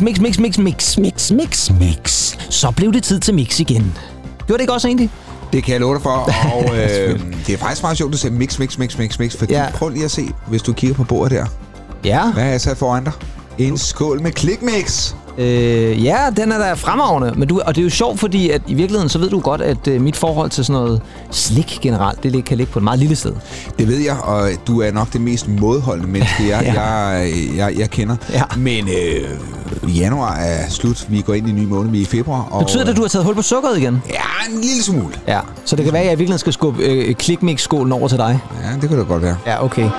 [0.00, 2.36] mix, mix, mix, mix, mix, mix, mix, mix.
[2.50, 3.98] Så blev det tid til mix igen.
[4.46, 5.10] Gjorde det ikke også egentlig?
[5.52, 8.18] Det kan jeg love dig for, og øh, det er faktisk meget sjovt, at du
[8.18, 9.70] siger mix, mix, mix, mix, mix, fordi ja.
[9.74, 11.46] prøv lige at se, hvis du kigger på bordet der.
[12.04, 12.32] Ja.
[12.32, 13.12] Hvad er jeg sat foran dig?
[13.58, 15.14] En skål med klikmix.
[15.38, 17.32] Øh, ja, den er da fremragende.
[17.36, 19.60] Men du, og det er jo sjovt, fordi at i virkeligheden, så ved du godt,
[19.60, 21.00] at øh, mit forhold til sådan noget
[21.30, 23.32] slik generelt, det kan ligge på et meget lille sted.
[23.78, 26.82] Det ved jeg, og du er nok det mest modholdende menneske, jeg, Ja.
[26.82, 28.16] jeg, jeg, jeg kender.
[28.32, 28.42] Ja.
[28.56, 31.04] Men øh, januar er slut.
[31.08, 32.48] Vi går ind i en ny måned, vi er i februar.
[32.50, 34.02] Og, Betyder det, at du har taget hul på sukkeret igen?
[34.10, 35.14] Ja, en lille smule.
[35.28, 35.40] Ja.
[35.64, 38.38] Så det kan være, at jeg i virkeligheden skal skubbe øh, klikmix-skålen over til dig.
[38.64, 39.36] Ja, det kan det godt være.
[39.46, 39.90] Ja, okay.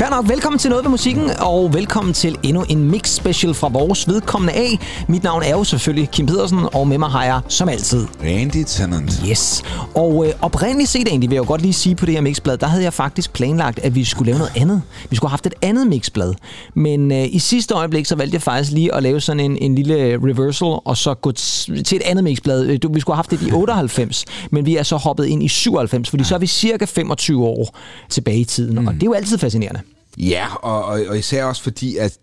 [0.00, 0.28] Fair nok.
[0.28, 4.54] Velkommen til Noget ved Musikken, og velkommen til endnu en mix special fra vores vedkommende
[4.54, 4.78] af.
[5.08, 8.64] Mit navn er jo selvfølgelig Kim Pedersen, og med mig har jeg som altid Randy
[8.66, 9.22] Tennant.
[9.30, 9.62] Yes.
[9.94, 12.56] Og øh, oprindeligt set egentlig, vil jeg jo godt lige sige på det her mixblad,
[12.58, 14.82] der havde jeg faktisk planlagt, at vi skulle lave noget andet.
[15.10, 16.34] Vi skulle have haft et andet mixblad.
[16.74, 19.74] Men øh, i sidste øjeblik, så valgte jeg faktisk lige at lave sådan en, en
[19.74, 22.66] lille reversal, og så gå t- til et andet mixblad.
[22.66, 25.42] Øh, du- Vi skulle have haft det i 98, men vi er så hoppet ind
[25.42, 27.76] i 97, fordi så er vi cirka 25 år
[28.08, 28.86] tilbage i tiden, mm.
[28.86, 29.80] og det er jo altid fascinerende.
[30.28, 32.18] Ja, og, og, og især også fordi, at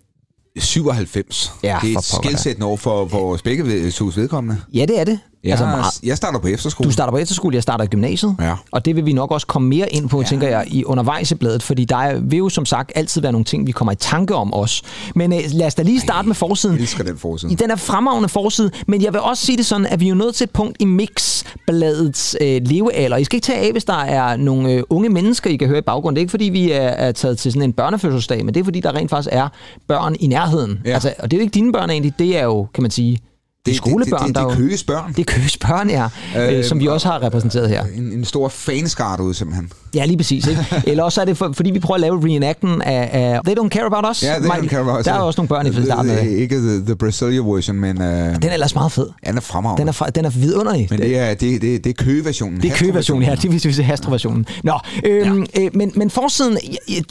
[0.57, 4.61] 97, Ja, det er skældsættende år for, os begge tos vedkommende.
[4.73, 5.19] Ja, det er det.
[5.47, 6.87] Jeg, altså, altså, meget, jeg starter på efterskole.
[6.87, 8.35] Du starter på efterskole, jeg starter i gymnasiet.
[8.41, 8.53] Ja.
[8.71, 10.27] Og det vil vi nok også komme mere ind på, ja.
[10.27, 13.31] tænker jeg, i undervejs i bladet, fordi der er- vil jo som sagt altid være
[13.31, 14.81] nogle ting, vi kommer i tanke om os.
[15.15, 16.75] Men øh, lad os da lige starte med forsiden.
[16.75, 17.51] Jeg elsker den forside.
[17.51, 20.09] I den er fremragende forside, men jeg vil også sige det sådan, at vi er
[20.09, 23.17] jo nået til et punkt i Mix-bladets øh, levealder.
[23.17, 25.77] I skal ikke tage af, hvis der er nogle øh, unge mennesker, I kan høre
[25.77, 26.15] i baggrunden.
[26.15, 28.63] Det er ikke, fordi vi er, er taget til sådan en børnefødselsdag, men det er,
[28.63, 29.47] fordi der rent faktisk er
[29.87, 30.79] børn i nærheden.
[30.85, 30.93] Ja.
[30.93, 33.19] Altså, og det er jo ikke dine børn egentlig, det er jo, kan man sige,
[33.67, 35.13] det er skolebørn, det, det, det, det er Køges børn.
[35.13, 36.07] Det er Køges børn, ja,
[36.37, 37.83] øh, Øh, som vi også har repræsenteret her.
[37.95, 39.71] En, en stor fanskare derude, simpelthen.
[39.95, 40.47] Ja, lige præcis.
[40.47, 40.65] Ikke?
[40.87, 43.69] Eller også er det, for, fordi vi prøver at lave reenacten af, af They Don't
[43.69, 44.23] Care About Us.
[44.23, 45.05] Ja, det Mig- er Carol Ross.
[45.05, 46.31] Der er også nogle børn i starten af det.
[46.31, 49.09] Ikke the, the Brasilia version, men uh, Den er ellers meget fed.
[49.27, 49.81] den er fremragende.
[49.81, 50.87] Den er, fra, den er vidunderlig.
[50.89, 52.61] men det er, det, det, det er køgeversionen.
[52.61, 53.35] Det er køgeversionen, ja.
[53.35, 54.45] Det vil sige Hastra-versionen.
[54.63, 55.61] Nå, øhm, ja.
[55.61, 56.57] øh, men, men forsiden,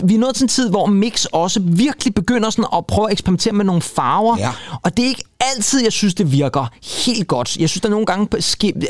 [0.04, 3.12] vi er nået til en tid, hvor Mix også virkelig begynder sådan at prøve at
[3.12, 4.36] eksperimentere med nogle farver.
[4.38, 4.50] Ja.
[4.82, 5.24] Og det er ikke
[5.56, 6.70] altid, jeg synes, det virker
[7.06, 7.56] helt godt.
[7.56, 8.28] Jeg synes, der nogle gange,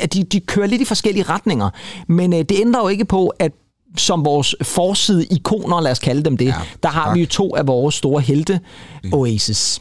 [0.00, 1.70] at de, de kører lidt i forskellige retninger.
[2.08, 3.52] Men øh, det ændrer jo ikke på, at
[3.98, 7.14] som vores forside ikoner, lad os kalde dem det, ja, der har tak.
[7.14, 8.60] vi jo to af vores store helte,
[9.12, 9.80] Oasis.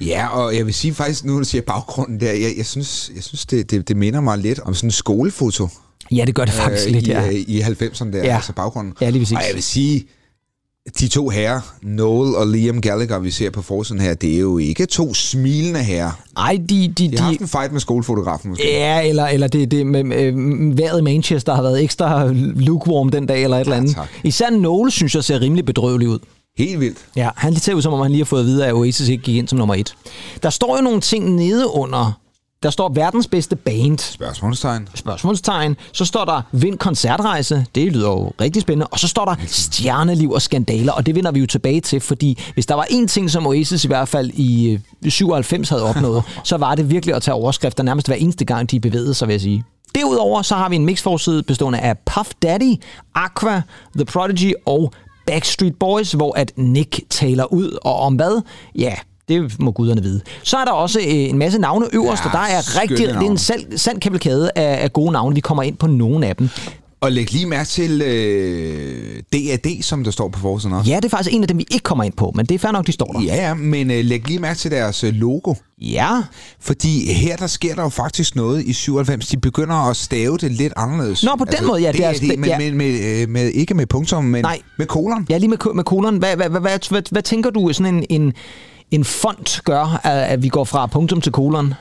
[0.00, 3.10] Ja, og jeg vil sige faktisk, nu når du siger baggrunden der, jeg, jeg synes,
[3.14, 5.68] jeg synes det, det, det minder mig lidt om sådan en skolefoto.
[6.10, 7.26] Ja, det gør det faktisk øh, lidt, i, ja.
[7.26, 8.34] øh, i 90'erne der, Ja.
[8.34, 8.94] altså baggrunden.
[9.00, 9.36] Ja, lige præcis.
[9.36, 10.06] Og jeg vil sige,
[11.00, 14.58] de to herrer, Noel og Liam Gallagher, vi ser på forsiden her, det er jo
[14.58, 16.10] ikke to smilende herrer.
[16.36, 18.64] Ej, de, de, De har haft en fight med skolefotografen måske.
[18.72, 23.26] Ja, eller, eller det, det med øh, vejret i Manchester har været ekstra lukewarm den
[23.26, 23.94] dag, eller et eller andet.
[23.94, 24.08] tak.
[24.24, 26.18] Især Noel, synes jeg, ser rimelig bedrøvelig ud.
[26.58, 26.98] Helt vildt.
[27.16, 29.22] Ja, han ser ud, som om han lige har fået at vide, at Oasis ikke
[29.24, 29.94] gik ind som nummer et.
[30.42, 32.20] Der står jo nogle ting nede under.
[32.62, 33.98] Der står verdens bedste band.
[33.98, 34.88] Spørgsmålstegn.
[34.94, 35.76] Spørgsmålstegn.
[35.92, 37.66] Så står der Vind koncertrejse.
[37.74, 38.86] Det lyder jo rigtig spændende.
[38.86, 40.92] Og så står der Stjerneliv og skandaler.
[40.92, 43.84] Og det vender vi jo tilbage til, fordi hvis der var én ting, som Oasis
[43.84, 47.82] i hvert fald i øh, 97 havde opnået, så var det virkelig at tage overskrifter
[47.82, 49.64] nærmest hver eneste gang, de bevægede sig, vil jeg sige.
[49.94, 52.74] Derudover så har vi en mixforside bestående af Puff Daddy,
[53.14, 53.62] Aqua,
[53.96, 54.92] The Prodigy og
[55.26, 57.78] Backstreet Boys, hvor at Nick taler ud.
[57.82, 58.42] Og om hvad?
[58.78, 58.94] Ja,
[59.28, 60.20] det må guderne vide.
[60.42, 63.10] Så er der også øh, en masse navne øverst, Ja, og der er rigtig, det
[63.16, 65.34] er en sand, sand kavalkade af, af gode navne.
[65.34, 66.48] Vi kommer ind på nogle af dem.
[67.00, 70.90] Og læg lige mærke til øh, DAD, som der står på forsiden også.
[70.90, 72.58] Ja, det er faktisk en af dem, vi ikke kommer ind på, men det er
[72.58, 73.20] fair nok, de står der.
[73.20, 75.54] Ja, ja, men øh, læg lige mærke til deres øh, logo.
[75.80, 76.22] Ja,
[76.60, 79.26] Fordi her der sker der jo faktisk noget i 97.
[79.28, 81.24] De begynder at stave det lidt anderledes.
[81.24, 82.58] Nå, på den måde, ja, det er- DAD, men, ja.
[82.58, 84.58] men med, øh, med, ikke med punktum, men Nej.
[84.78, 85.26] med kolon.
[85.30, 86.16] ja lige med, med kolon.
[86.16, 88.32] Hvad, hvad, hvad, hvad, hvad, hvad tænker du, sådan en, en,
[88.90, 91.74] en font gør, at, at vi går fra punktum til kolon?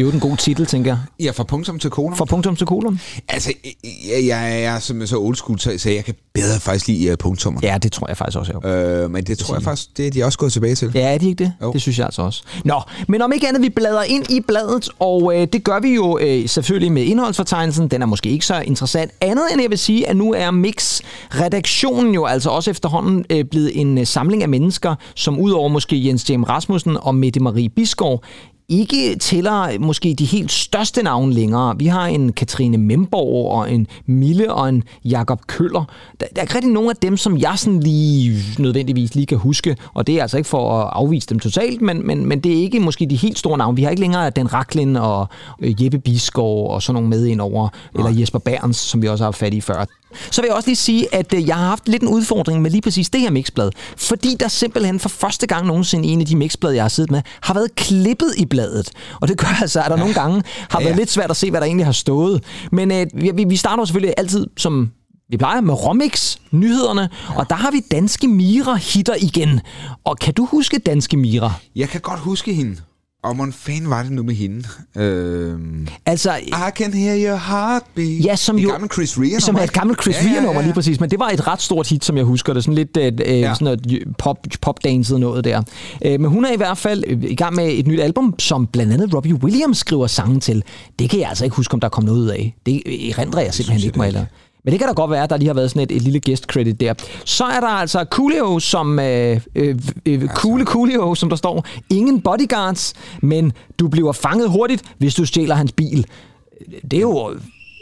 [0.00, 0.98] Det er jo en god titel, tænker jeg.
[1.26, 2.16] Ja, fra punktum til kolon.
[2.16, 3.00] Fra punktum til kolon?
[3.28, 3.52] Altså,
[3.84, 7.60] jeg, jeg er simpelthen så old school, så jeg kan bedre faktisk lide punktummer.
[7.62, 10.10] Ja, det tror jeg faktisk også, jeg Øh, men det tror jeg faktisk, det er
[10.10, 10.90] de også gået tilbage til.
[10.94, 11.52] Ja, er de ikke det?
[11.62, 11.72] Jo.
[11.72, 12.42] Det synes jeg altså også.
[12.64, 15.94] Nå, men om ikke andet, vi bladrer ind i bladet, og øh, det gør vi
[15.94, 17.88] jo øh, selvfølgelig med indholdsfortegnelsen.
[17.88, 19.12] Den er måske ikke så interessant.
[19.20, 23.80] Andet end jeg vil sige, at nu er Mix-redaktionen jo altså også efterhånden øh, blevet
[23.80, 28.24] en øh, samling af mennesker, som udover måske Jens James Rasmussen og Mette Marie Bisgaard,
[28.70, 31.78] ikke tæller måske de helt største navne længere.
[31.78, 35.84] Vi har en Katrine Memborg og en Mille og en Jakob Køller.
[36.20, 39.38] Der, der er ikke rigtig nogen af dem, som jeg sådan lige nødvendigvis lige kan
[39.38, 42.52] huske, og det er altså ikke for at afvise dem totalt, men, men, men det
[42.52, 43.76] er ikke måske de helt store navne.
[43.76, 45.28] Vi har ikke længere Den Raklin og
[45.60, 49.24] øh, Jeppe Bisgaard og sådan nogle med ind over, eller Jesper Berns, som vi også
[49.24, 49.84] har fat i før.
[50.30, 52.70] Så vil jeg også lige sige, at øh, jeg har haft lidt en udfordring med
[52.70, 53.70] lige præcis det her mixblad.
[53.96, 57.22] Fordi der simpelthen for første gang nogensinde en af de mixblad, jeg har siddet med,
[57.40, 58.90] har været klippet i bladet.
[59.20, 59.98] Og det gør altså, at der ja.
[59.98, 60.98] nogle gange har Ja, været ja.
[60.98, 62.44] lidt svært at se, hvad der egentlig har stået.
[62.72, 64.90] Men øh, vi, vi starter selvfølgelig altid som
[65.30, 69.60] vi plejer med Romix, nyhederne, og der har vi Danske Mira hitter igen.
[70.04, 71.52] Og kan du huske Danske Mira?
[71.76, 72.76] Jeg kan godt huske hende.
[73.22, 74.64] Og hvordan fanden var det nu med hende?
[74.96, 78.24] Øhm, Altså, I can hear your heartbeat.
[78.24, 78.70] Ja, som jo...
[78.70, 81.28] gammelt Chris Rea Som er et gammelt Chris Rea nummer lige præcis, men det var
[81.28, 82.64] et ret stort hit, som jeg husker det.
[82.64, 83.54] Sådan lidt øh, øh, Ja.
[83.54, 85.62] sådan noget pop, popdanset noget der.
[86.04, 88.66] Øh, men hun er i hvert fald øh, i gang med et nyt album, som
[88.66, 90.62] blandt andet Robbie Williams skriver sangen til.
[90.98, 92.56] Det kan jeg altså ikke huske, om der kom noget ud af.
[92.66, 94.24] Det erindrer jeg simpelthen jeg ikke mig eller.
[94.64, 96.20] Men det kan da godt være, at der lige har været sådan et, et lille
[96.26, 96.94] guest credit der.
[97.24, 101.66] Så er der altså Coolio, som øh, øh, øh, Coole Coolio, som der står.
[101.90, 106.06] Ingen bodyguards, men du bliver fanget hurtigt, hvis du stjæler hans bil.
[106.90, 107.34] Det er jo...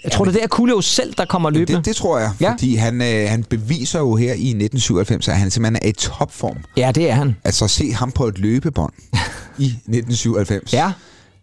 [0.04, 1.76] Jeg tror, det er Coolio selv, der kommer løbende.
[1.78, 2.50] Det, det tror jeg, Ja.
[2.52, 6.56] fordi han, øh, han beviser jo her i 1997, at han simpelthen er i topform.
[6.76, 7.36] Ja, det er han.
[7.44, 8.92] Altså se ham på et løbebånd
[9.58, 10.72] i 1997.
[10.72, 10.92] Ja.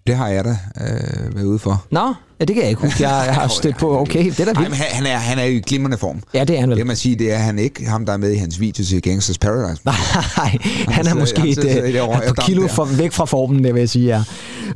[0.07, 0.49] Det har jeg da
[0.81, 1.85] øh, været ude for.
[1.91, 3.03] Nå, ja, det kan jeg ikke huske.
[3.09, 4.59] Jeg, har stødt på, okay, det er da vildt.
[4.69, 6.21] men han, han, er, han er i glimrende form.
[6.33, 6.77] Ja, det er han Det vel.
[6.77, 7.85] kan man sige, det er han ikke.
[7.85, 9.81] Ham, der er med i hans video til Gangsters Paradise.
[9.85, 13.25] Nej, han er sidder- måske han et, sidder det øh, et kilo for, væk fra
[13.25, 14.23] formen, det vil jeg sige, ja.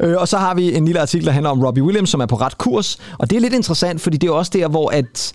[0.07, 2.25] Øh, og så har vi en lille artikel, der handler om Robbie Williams, som er
[2.25, 2.97] på ret kurs.
[3.17, 5.33] Og det er lidt interessant, fordi det er også der, hvor at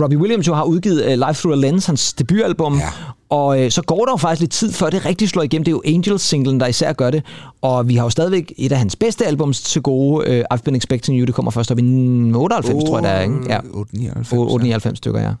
[0.00, 2.78] Robbie Williams jo har udgivet uh, Life Through a Lens, hans debutalbum.
[2.78, 2.88] Ja.
[3.30, 5.64] Og øh, så går der jo faktisk lidt tid, før det rigtig slår igennem.
[5.64, 7.22] Det er jo Angels-singlen, der især gør det.
[7.62, 10.30] Og vi har jo stadigvæk et af hans bedste albums til gode.
[10.30, 13.20] Uh, I've Been Expecting You, det kommer først op i 98, tror jeg, det er,
[13.20, 13.34] ikke?
[13.48, 13.58] Ja.
[13.58, 14.32] 899.
[14.32, 15.26] 899 stykker, ja.
[15.26, 15.32] Ej,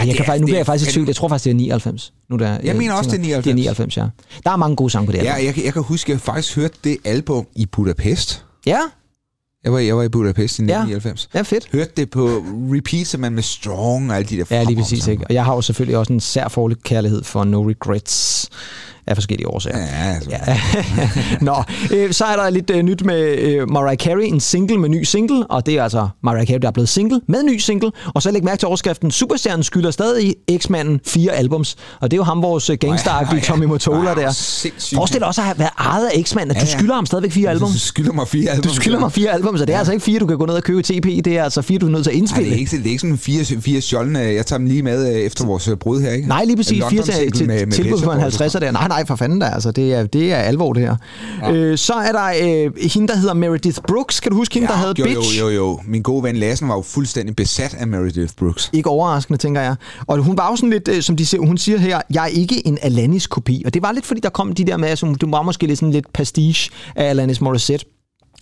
[0.00, 1.06] jeg det kan er- faktisk, nu bliver er jeg faktisk i tvivl.
[1.06, 2.12] Jeg tror faktisk, det er 99.
[2.30, 3.44] Nu der, Jeg mener også, det er tænker- 99.
[3.44, 4.06] Det er 99, ja.
[4.44, 5.46] Der er mange gode sange på det Ja, album.
[5.46, 8.44] jeg, kan- jeg kan huske, at jeg faktisk hørte det album i Budapest.
[8.66, 8.78] Ja,
[9.64, 10.64] Jeg var, jeg var i Budapest i Ja.
[10.82, 11.28] 1999.
[11.34, 11.68] ja, fedt.
[11.72, 12.44] Hørte det på
[12.74, 15.06] repeat, som man med Strong og alle de der Ja, lige præcis.
[15.06, 15.24] Ikke?
[15.28, 16.48] Og jeg har jo selvfølgelig også en sær
[16.84, 18.48] kærlighed for No Regrets
[19.06, 19.78] af forskellige årsager.
[19.78, 20.30] Ja, altså.
[20.30, 20.58] Ja.
[21.40, 21.54] Nå,
[21.92, 25.02] øh, så er der lidt øh, nyt med øh, Mariah Carey, en single med ny
[25.02, 27.90] single, og det er altså Mariah Carey, der er blevet single med ny single.
[28.14, 32.18] Og så læg mærke til overskriften, Superstjernen skylder stadig X-manden fire albums, og det er
[32.18, 34.30] jo ham, vores øh, gangsteragtige Ja, Tommy Motola Wow, der.
[34.32, 34.96] sindssygt.
[34.96, 36.78] Forestil dig også at have været ejet af X-manden, at Ja, du ja.
[36.78, 37.70] skylder ham stadigvæk fire album.
[37.72, 38.62] Du skylder mig fire album.
[38.62, 40.54] Du skylder mig fire album, så det er altså ikke fire, du kan gå ned
[40.54, 42.50] og købe TP, det er altså fire, du er nødt til at Nej, indspille.
[42.50, 44.18] det er ikke, det er ikke sådan fire, fire stjålne.
[44.18, 46.28] Jeg tager dem lige med øh, efter vores øh, brud her, ikke?
[46.28, 46.82] Nej, lige præcis.
[46.90, 48.70] Fire til, til med- med tilbud på en Pezzo 50'er der.
[48.70, 49.46] Nej, nej, for fanden da.
[49.46, 50.96] Altså, det, er, det er alvor, det her.
[51.42, 51.52] Ja.
[51.52, 54.20] Øh, så er der øh, hende, der hedder Meredith Brooks.
[54.20, 55.40] Kan du huske hende, der havde jo, Bitch?
[55.40, 55.80] Jo, jo, jo.
[55.86, 58.70] Min gode ven Lassen var jo fuldstændig besat af Meredith Brooks.
[58.72, 59.76] Ikke overraskende, tænker jeg.
[60.06, 62.28] Og hun var jo sådan lidt, øh, som de siger, hun siger her, jeg er
[62.28, 63.62] ikke en Alanis-kopi.
[63.66, 65.78] Og det var lidt, fordi der kom de der med, altså, det var måske lidt
[65.78, 67.86] sådan lidt pastiche af Alanis Morissette.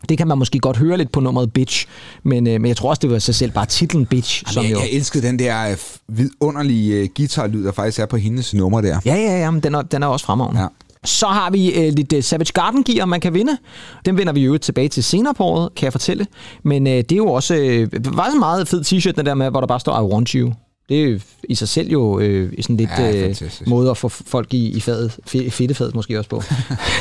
[0.09, 1.87] Det kan man måske godt høre lidt på nummeret Bitch,
[2.23, 4.73] men, øh, men jeg tror også, det var sig selv bare titlen Bitch, som jeg,
[4.73, 4.79] jo...
[4.79, 5.77] jeg elskede den der øh,
[6.09, 9.01] vidunderlige øh, guitarlyd, der faktisk er på hendes nummer der.
[9.05, 10.61] Ja, ja, ja, men den er, den er også fremragende.
[10.61, 10.67] Ja.
[11.05, 13.57] Så har vi øh, lidt øh, Savage Garden gear, man kan vinde.
[14.05, 16.27] Den vender vi jo tilbage til senere på året, kan jeg fortælle.
[16.63, 19.35] Men øh, det er jo også øh, var så en meget fed t-shirt, den der
[19.35, 20.53] med, hvor der bare står I want you.
[20.93, 21.19] Det er
[21.49, 23.35] i sig selv jo øh, sådan lidt Ja, øh,
[23.67, 26.43] måde at få folk i, i fadet, fe- fedtefadet måske også på.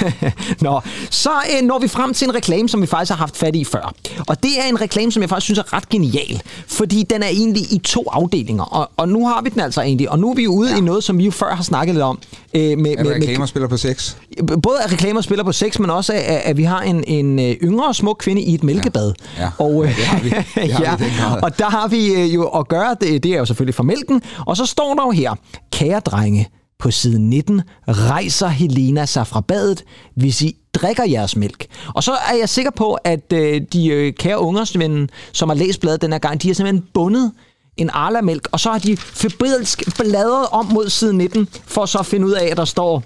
[0.62, 3.56] Nå, så øh, når vi frem til en reklame, som vi faktisk har haft fat
[3.56, 3.94] i før.
[4.28, 7.28] Og det er en reklame, som jeg faktisk synes er ret genial, fordi den er
[7.28, 8.64] egentlig i to afdelinger.
[8.64, 10.78] Og, og nu har vi den altså egentlig, og nu er vi jo ude ja.
[10.78, 12.20] i noget, som vi jo før har snakket lidt om.
[12.54, 14.16] Øh, med, Er der reklamer spiller på sex?
[14.64, 17.52] både at reklamer spiller på sex, men også at, at vi har en, en øh,
[17.64, 19.14] yngre smuk kvinde i et mælkebad.
[19.40, 19.50] Ja.
[19.58, 20.30] Og, øh, Ja, det har vi.
[20.30, 21.44] Det har vi i den grad.
[21.44, 24.22] og der har vi øh, jo at gøre, det, det er jo selvfølgelig fra mælken,
[24.48, 25.36] og så står der jo her,
[25.72, 29.84] kære drenge, på side 19 rejser Helena sig fra badet,
[30.16, 31.66] hvis I drikker jeres mælk.
[31.96, 35.82] Og så er jeg sikker på, at øh, de øh, kære ungersvende, som har læst
[35.82, 37.32] bladet den her gang, de har simpelthen bundet
[37.78, 42.06] en Arla-mælk, og så har de febrilsk bladret om mod side 19, for så at
[42.06, 43.04] finde ud af, at der står,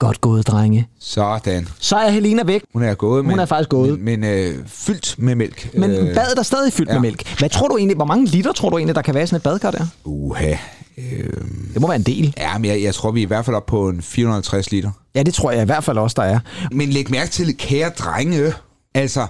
[0.00, 0.88] godt gået, drenge.
[1.00, 1.68] Sådan.
[1.78, 4.00] Så er Helena væk, Hun er gået, Hun men, er faktisk gået.
[4.00, 5.70] Men, men øh, fyldt med mælk.
[5.74, 6.94] men øh, badet er stadig fyldt ja.
[6.94, 7.38] med mælk.
[7.38, 9.36] Hvad tror du egentlig, hvor mange liter tror du egentlig, der kan være i sådan
[9.36, 9.86] et badkar der?
[10.04, 10.50] Uha.
[10.98, 11.30] Øh,
[11.74, 12.34] Det må være en del.
[12.38, 14.90] ja, men jeg, jeg tror, vi er i hvert fald op på en 450 liter.
[15.14, 16.38] Ja, det tror jeg i hvert fald også, der er.
[16.72, 18.52] Men læg mærke til, kære drenge,
[18.94, 19.26] altså,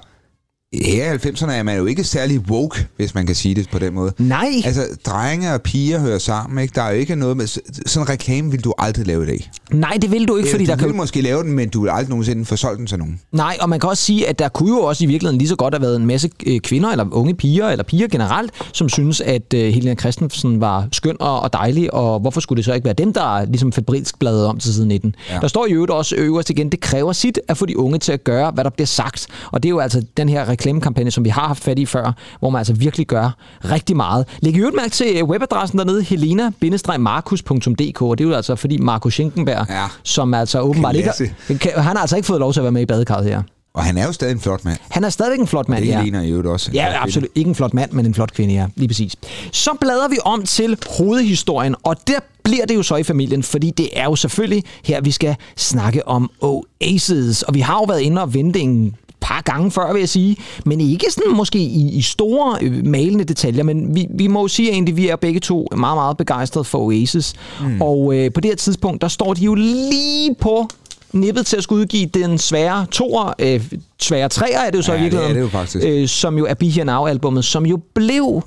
[0.74, 3.78] her i 90'erne er man jo ikke særlig woke, hvis man kan sige det på
[3.78, 4.12] den måde.
[4.18, 6.72] Nej, Altså, drenge og piger hører sammen, ikke?
[6.74, 7.46] Der er jo ikke noget med...
[7.46, 9.50] Sådan en reklame vil du aldrig lave i dag.
[9.72, 10.96] nej, det vil du ikke, fordi du der kan...
[10.96, 13.20] måske lave den, men du vil aldrig nogensinde få solgt den til nogen.
[13.32, 15.56] Nej, og man kan også sige, at der kunne jo også i virkeligheden lige så
[15.56, 19.20] godt have været en masse øh, kvinder, eller unge piger, eller piger generelt, som synes,
[19.20, 22.84] at øh, Helena Christensen var skøn og, og dejlig, og hvorfor skulle det så ikke
[22.84, 25.14] være dem, der ligesom febrilsk bladede om til side 19?
[25.28, 25.34] Ja.
[25.34, 25.40] Ja.
[25.40, 28.12] Der står i øvrigt også øverst igen, det kræver sit at få de unge til
[28.12, 29.26] at gøre, hvad der bliver sagt.
[29.52, 32.12] Og det er jo altså den her reklamekampagne, som vi har haft fat i før,
[32.40, 33.30] hvor man altså virkelig gør
[33.64, 34.26] rigtig meget.
[34.40, 38.78] Læg i øvrigt mærke til øh, webadressen dernede, helena-markus.dk, og det er jo altså fordi
[38.78, 39.84] Markus Schenkenberg, Ja.
[40.02, 41.10] som altså åbenbart ikke...
[41.48, 41.80] Klasse.
[41.80, 43.42] Han har altså ikke fået lov til at være med i badekarret her.
[43.74, 44.78] Og han er jo stadig en flot mand.
[44.88, 45.98] Han er stadigvæk en flot mand, Det ja.
[45.98, 46.70] Helena i øvrigt også.
[46.74, 46.98] Ja, kvinde.
[46.98, 47.28] absolut.
[47.34, 48.66] Ikke en flot mand, men en flot kvinde, ja.
[48.76, 49.16] Lige præcis.
[49.52, 53.70] Så bladrer vi om til hovedhistorien, og der bliver det jo så i familien, fordi
[53.70, 57.42] det er jo selvfølgelig her, vi skal snakke om Oasis.
[57.42, 60.36] Og vi har jo været inde og vente en par gange før, vil jeg sige,
[60.64, 64.48] men ikke sådan måske i, i store øh, malende detaljer, men vi, vi må jo
[64.48, 67.34] sige egentlig, at vi er begge to meget, meget begejstrede for Oasis.
[67.60, 67.82] Mm.
[67.82, 70.68] Og øh, på det her tidspunkt, der står de jo lige på
[71.12, 73.64] nippet til at skulle udgive den svære toer, øh,
[74.02, 75.86] svære treer er det jo så Ja, i det er virkeligheden, det jo faktisk.
[75.88, 78.42] øh, som jo er Be Here Now-albummet, som jo blev,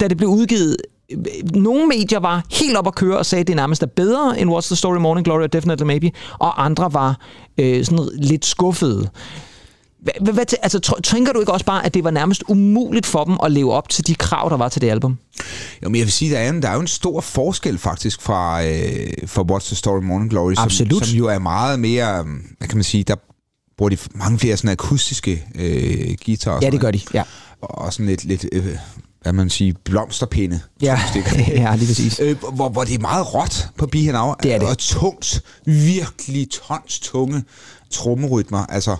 [0.00, 0.76] da det blev udgivet,
[1.12, 1.18] øh,
[1.54, 4.50] nogle medier var helt op at køre og sagde, at det nærmest er bedre end
[4.50, 7.16] What's the Story Morning Glory og Definitely Maybe, og andre var
[7.58, 9.08] øh, sådan lidt skuffede.
[10.02, 13.36] Hvad, hvad, altså, tænker du ikke også bare, at det var nærmest umuligt for dem
[13.44, 15.18] at leve op til de krav, der var til det album?
[15.82, 18.22] Jo, men jeg vil sige, der er, en, der er jo en stor forskel faktisk
[18.22, 21.06] fra, øh, fra What's the Story Morning Glory, som, Absolut.
[21.06, 22.22] som jo er meget mere,
[22.58, 23.16] hvad kan man sige, der
[23.78, 26.56] bruger de mange flere sådan akustiske øh, guitarer.
[26.56, 27.00] og Ja, det gør de.
[27.14, 27.22] Ja.
[27.60, 28.76] Og sådan lidt, lidt øh,
[29.22, 30.60] hvad man siger, blomsterpinde.
[30.82, 31.00] ja.
[31.48, 32.20] ja lige præcis.
[32.20, 34.34] Øh, hvor, hvor det er meget råt på Now.
[34.42, 34.68] Det er det.
[34.68, 37.44] Og tungt, virkelig tons tunge
[37.90, 38.66] trommerytmer.
[38.66, 38.96] Altså,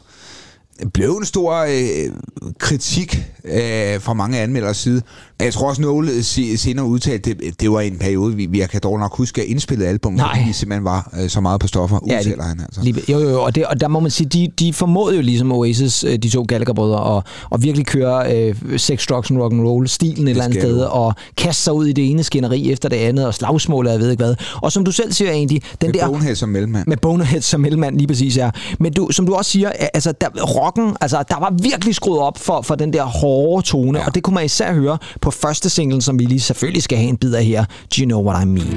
[0.94, 2.10] blev en stor øh,
[2.58, 5.02] kritik øh, fra mange anmelders side.
[5.40, 8.80] Jeg tror også, Noel se- senere udtalte, det, det var en periode, vi, vi kan
[8.82, 10.28] dog nok huske at indspille album, Nej.
[10.36, 12.80] fordi vi simpelthen var øh, så meget på stoffer, Ja, udtaler han altså.
[12.82, 15.22] Lige, jo, jo, jo, og, det, og der må man sige, de, de formåede jo
[15.22, 17.22] ligesom Oasis, øh, de to Gallagher-brødre, at,
[17.54, 20.78] at virkelig køre øh, sex, drugs and rock and roll stilen et eller andet sted,
[20.80, 20.84] du.
[20.86, 24.00] og kaste sig ud i det ene skænderi efter det andet, og slagsmål, og jeg
[24.00, 24.34] ved ikke hvad.
[24.62, 26.06] Og som du selv siger egentlig, den Med der...
[26.08, 26.86] Bonehead som mellemmand.
[26.86, 28.50] Med Bonehead som mellemmand, lige præcis, ja.
[28.80, 30.26] Men du, som du også siger, altså, der,
[30.62, 34.06] rocken, altså, der var virkelig skruet op for, for den der hårde tone, ja.
[34.06, 37.08] Og det kunne man især høre på første single, som vi lige selvfølgelig skal have
[37.08, 38.68] en bid af her, Do You Know What I Mean?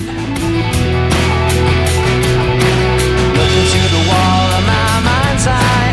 [3.40, 5.92] Looking to the wall of my mind's eye.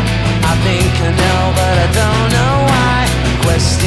[0.51, 2.99] I think I know, but I don't know why.
[3.45, 3.82] Questions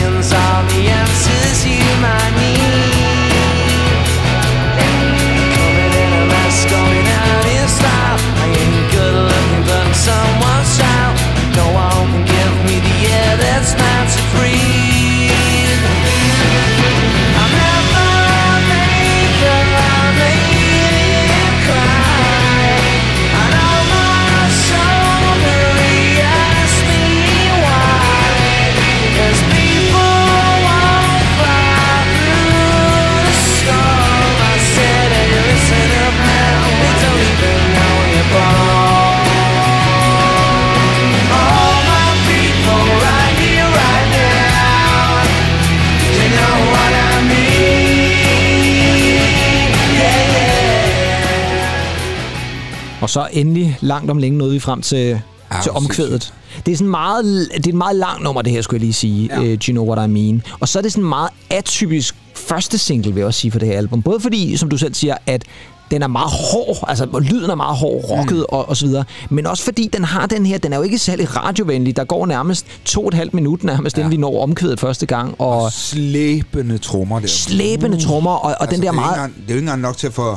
[53.07, 55.21] Og så endelig langt om længe nåede vi frem til,
[55.63, 56.33] til hvor omkvædet.
[56.67, 58.93] Det er sådan meget, det er et meget langt nummer, det her, skulle jeg lige
[58.93, 59.29] sige.
[59.33, 59.41] Ja.
[59.41, 59.53] Ja.
[59.53, 60.43] Uh, Do you know what I mean?
[60.61, 63.69] Og så er det sådan meget atypisk første single, vil jeg også sige, for det
[63.69, 64.03] her album.
[64.03, 65.45] Både fordi, som du selv siger, at
[65.91, 68.45] den er meget hård, altså og lyden er meget hård, rocket mm.
[68.49, 69.05] og, og så videre.
[69.31, 71.97] Men også fordi den har den her, den er jo ikke særlig radiovenlig.
[71.97, 74.03] Der går nærmest to og et halvt minut nærmest, ja.
[74.03, 75.41] inden vi når omkvædet første gang.
[75.41, 77.27] Og Slæbende trommer der.
[77.27, 79.15] slæbende trommer, og, og den der Altså, det er meget...
[79.15, 80.37] Engang, det er jo ikke engang nok til at få,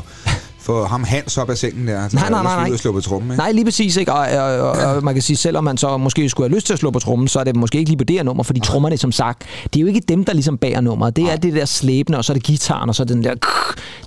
[0.69, 2.09] få ham Hans op af sengen der.
[2.09, 2.77] Så Nej, nej, nej, nej.
[2.77, 3.37] Slå på trommen, ikke?
[3.37, 3.97] Nej, lige præcis.
[3.97, 4.13] Ikke?
[4.13, 6.73] Og, og, og, og man kan sige, selvom man så måske skulle have lyst til
[6.73, 8.59] at slå på trommen, så er det måske ikke lige på det her nummer, fordi
[8.59, 11.15] trommerne, som sagt, det er jo ikke dem, der ligesom bærer nummeret.
[11.15, 13.23] Det er det der slæbende, og så er det gitaren, og så er det den
[13.23, 13.33] der,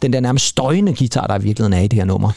[0.03, 2.31] den der nærmest støjende guitar, der i virkeligheden er i det her nummer.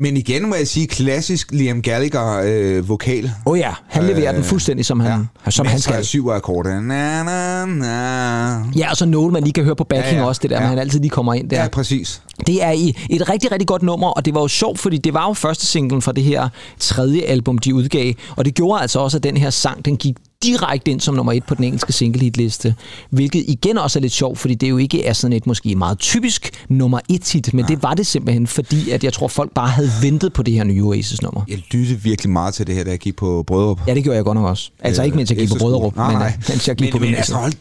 [0.00, 3.24] Men igen må jeg sige, klassisk Liam Gallagher øh, vokal.
[3.24, 5.50] Åh oh ja, han leverer den fuldstændig, som han, ja.
[5.50, 6.04] som han skal.
[6.04, 6.80] syv akkorder.
[6.80, 8.64] Na, na, na.
[8.76, 10.56] Ja, og så Noel, man lige kan høre på backing ja, Ja, også, det der.
[10.56, 10.60] Ja.
[10.60, 11.62] men han altid lige kommer ind der.
[11.62, 12.22] Ja, præcis.
[12.46, 15.14] Det er i et rigtig, rigtig godt nummer, og det var jo sjovt, fordi det
[15.14, 16.48] var jo første singlen fra det her
[16.80, 20.14] tredje album, de udgav, og det gjorde altså også, at den her sang, den gik
[20.42, 22.74] direkte ind som nummer et på den engelske single-hitliste,
[23.10, 25.98] hvilket igen også er lidt sjovt, fordi det jo ikke er sådan et måske meget
[25.98, 27.74] typisk nummer et hit, men ja.
[27.74, 30.64] det var det simpelthen, fordi at jeg tror, folk bare havde ventet på det her
[30.64, 31.42] nye Oasis-nummer.
[31.48, 33.80] Jeg lyttede virkelig meget til det her, da jeg gik på Brødrup.
[33.86, 34.70] Ja, det gjorde jeg godt nok også.
[34.80, 36.26] Altså ikke mens jeg gik på Nej, men nej.
[36.26, 37.52] øh, mens jeg gik men, på men altså, hold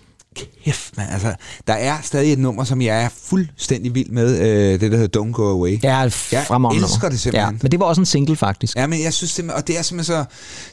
[0.65, 1.05] kæft, man.
[1.11, 1.33] Altså,
[1.67, 4.39] der er stadig et nummer, som jeg er fuldstændig vild med.
[4.39, 5.83] Øh, det, der hedder Don't Go Away.
[5.83, 6.69] Ja, jeg elsker nummer.
[6.73, 7.33] det simpelthen.
[7.33, 8.77] Ja, men det var også en single, faktisk.
[8.77, 10.25] Ja, men jeg synes simpelthen, og det er simpelthen så,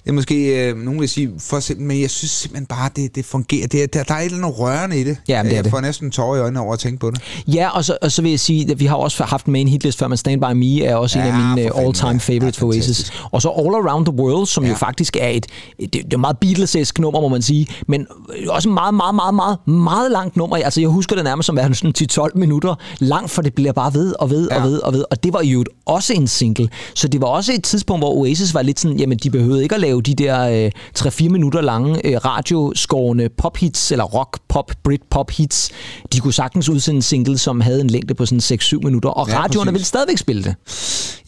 [0.04, 3.14] det er måske, øh, nogen vil sige for simpelthen, men jeg synes simpelthen bare, det,
[3.14, 3.66] det fungerer.
[3.66, 5.16] Det, er- der, der er et eller andet rørende i det.
[5.28, 5.70] Ja, det er jeg det.
[5.70, 7.20] får næsten tårer i øjnene over at tænke på det.
[7.46, 9.68] Ja, og så, og så vil jeg sige, at vi har også haft en main
[9.68, 12.16] hitlist før, men Stand By Me er også ja, en af mine øh, all-time ja.
[12.18, 13.12] favorites Ja, for Oasis.
[13.32, 14.70] Og så All Around the World, som ja.
[14.70, 15.46] jo faktisk er et,
[15.80, 18.06] det, det er et meget Beatles-esk nummer, må man sige, men
[18.48, 20.56] også et meget, meget, meget, meget, meget langt nummer.
[20.56, 23.72] Altså, jeg husker det nærmest som at være sådan 10-12 minutter lang, for det bliver
[23.72, 24.62] bare ved og ved og Ja.
[24.64, 25.04] ved og ved.
[25.10, 26.68] Og det var jo også en single.
[26.94, 29.74] Så det var også et tidspunkt, hvor Oasis var lidt sådan, jamen, de behøvede ikke
[29.74, 35.70] at lave de der øh, 3-4 minutter lange øh, radioskovende pop-hits, eller rock-pop, brit-pop-hits.
[36.12, 39.28] De kunne sagtens udsende en single, som havde en længde på sådan 6-7 minutter, og
[39.28, 40.54] Ja, radioerne ville stadigvæk spille det.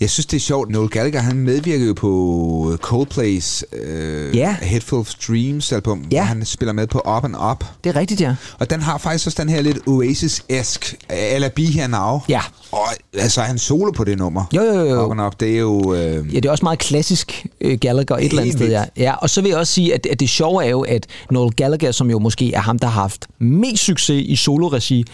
[0.00, 0.71] Jeg synes, det er sjovt.
[0.71, 4.56] Noel Gallagher, han medvirkede jo på Coldplay's øh, Ja.
[4.62, 6.16] A Head Full of Dreams album, Ja.
[6.18, 7.64] hvor han spiller med på Up and Up.
[7.85, 8.35] Det er rigtigt, ja.
[8.59, 12.21] Og den har faktisk også den her lidt Oasis-esk, eller Be Here Now.
[12.29, 12.41] Ja.
[12.73, 14.45] Og altså, han solo på det nummer.
[14.57, 15.27] Jo, jo, jo, jo.
[15.27, 15.95] Up, det er jo...
[15.95, 18.85] Øh, Ja, det er også meget klassisk øh, Gallagher et eller andet sted, ja.
[18.97, 19.15] ja.
[19.15, 21.93] Og så vil jeg også sige, at, at det sjove er jo, at Noel Gallagher,
[21.93, 25.05] som jo måske er ham, der har haft mest succes i soloregi,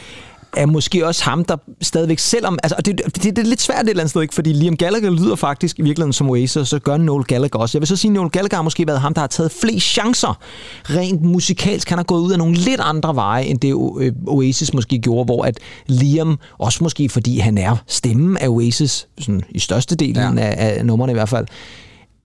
[0.56, 2.58] er måske også ham, der stadigvæk, selvom...
[2.62, 4.34] Altså, og det, det, det er lidt svært et eller andet sted, ikke?
[4.34, 7.78] Fordi Liam Gallagher lyder faktisk i virkeligheden som Oasis, og så gør Noel Gallagher også.
[7.78, 9.86] Jeg vil så sige, at Noel Gallagher har måske været ham, der har taget flest
[9.86, 10.38] chancer
[10.84, 11.88] rent musikalsk.
[11.88, 13.68] Han har gået ud af nogle lidt andre veje, end det
[14.00, 19.06] øh, Oasis måske gjorde, hvor at Liam, også måske fordi han er stemmen af Oasis,
[19.20, 20.44] sådan i størstedelen Ja.
[20.44, 21.46] af, af numrene i hvert fald,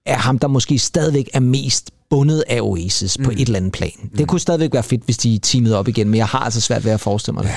[0.06, 3.26] er ham, der måske stadigvæk er mest bundet af Oasis mm.
[3.26, 3.92] på et eller andet plan.
[4.18, 6.86] Det kunne stadigvæk være fedt, hvis de teamede op igen, men jeg har altså svært
[6.86, 7.52] ved at forestille mig det.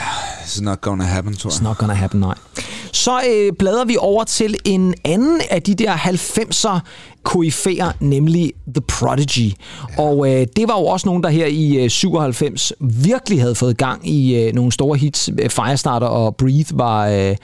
[0.45, 1.57] It's not gonna happen, tror jeg.
[1.57, 2.35] It's not gonna happen, nej.
[2.93, 6.79] Så øh, bladrer vi over til en anden af de der 90'er
[7.23, 9.53] koryfæer, nemlig The Prodigy.
[9.99, 10.03] Ja.
[10.03, 13.77] Og øh, det var jo også nogen, der her i øh, 97 virkelig havde fået
[13.77, 15.31] gang i øh, nogle store hits.
[15.49, 17.09] Firestarter og Breathe var...
[17.09, 17.37] Øh,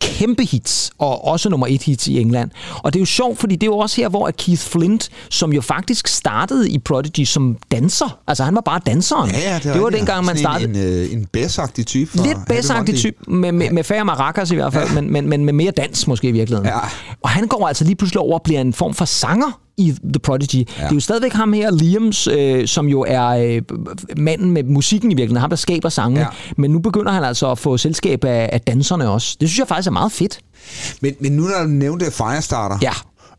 [0.00, 2.50] kæmpe hits, og også nummer et hits i England.
[2.74, 5.52] Og det er jo sjovt, fordi det er jo også her, hvor Keith Flint, som
[5.52, 9.30] jo faktisk startede i Prodigy som danser, altså han var bare danseren.
[9.30, 10.00] Ja, ja, det, er det var rigtigt.
[10.00, 10.70] dengang, man startede.
[10.70, 12.10] En, en, øh, en bæsagtig type.
[12.10, 14.94] fra Lidt bassagtig type, med, med, med færre maracas i hvert fald, ja.
[14.94, 16.68] men, men, men med mere dans måske i virkeligheden.
[16.68, 16.78] Ja.
[17.22, 20.18] Og han går altså lige pludselig over og bliver en form for sanger i The
[20.22, 20.54] Prodigy.
[20.54, 20.62] Ja.
[20.82, 23.62] Det er jo stadigvæk ham her, Liams, øh, som jo er øh,
[24.16, 26.20] manden med musikken i virkeligheden, ham der skaber sangene.
[26.20, 26.26] Ja.
[26.56, 29.36] Men nu begynder han altså at få selskab af, af danserne også.
[29.40, 30.38] Det synes jeg faktisk er meget fedt.
[31.00, 32.92] Men, men nu når du nævnte Firestarter, Ja.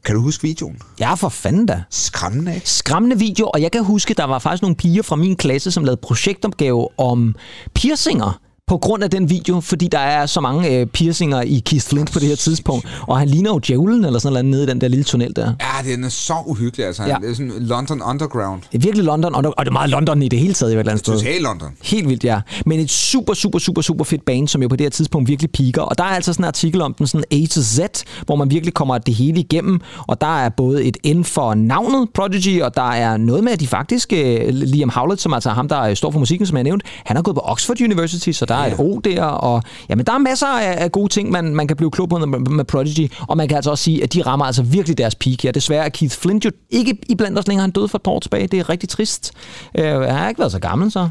[0.06, 0.78] kan du huske videoen?
[1.00, 1.84] Ja, for fanden da.
[1.90, 2.70] Skræmmende, ikke?
[2.70, 5.84] Skræmmende video, og jeg kan huske, der var faktisk nogle piger fra min klasse, som
[5.84, 7.36] lavede projektopgave om
[7.74, 11.86] piercinger på grund af den video, fordi der er så mange øh, piercinger i Keith
[11.86, 14.66] Flint på det her tidspunkt, og han ligner jo djævlen eller sådan noget nede i
[14.66, 15.54] den der lille tunnel der.
[15.62, 17.04] Ja, den er så uhyggelig, altså.
[17.04, 17.16] Ja.
[17.22, 18.62] Det er sådan London Underground.
[18.72, 20.80] Det er virkelig London, og det er meget London i det hele taget i et
[20.80, 21.14] eller andet sted.
[21.14, 21.70] Total London.
[21.84, 22.42] Helt vildt, ja.
[22.66, 25.52] Men et super, super, super, super fedt band, som jo på det her tidspunkt virkelig
[25.52, 25.82] piker.
[25.82, 27.80] Og der er altså sådan en artikel om den sådan A to Z,
[28.26, 29.82] hvor man virkelig kommer det hele igennem.
[30.08, 33.60] Og der er både et N for navnet Prodigy, og der er noget med, at
[33.60, 36.86] de faktisk, øh, Liam Howlett, som altså ham, der står for musikken, som jeg nævnte,
[37.06, 39.24] han har gået på Oxford University, så der er et O der.
[39.24, 42.18] Og jamen, der er masser af, af gode ting, man, man kan blive klog på
[42.18, 43.12] med, med Prodigy.
[43.28, 45.52] Og man kan altså også sige, at de rammer altså virkelig deres peak her.
[45.52, 47.62] Desværre er Keith Flint jo ikke i blandt os længere.
[47.62, 48.48] Han døde for et par år tilbage.
[48.48, 49.32] Det er rigtig trist.
[49.78, 51.10] Øh, han har ikke været så gammel, så.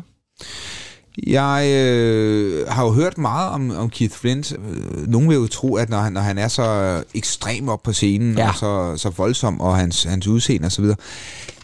[1.26, 4.52] Jeg øh, har jo hørt meget om, om Keith Flint.
[4.52, 7.92] Øh, Nogle vil jo tro, at når han, når han er så ekstrem op på
[7.92, 8.48] scenen, Ja.
[8.48, 10.85] og så, så voldsom, og hans, hans udseende osv.,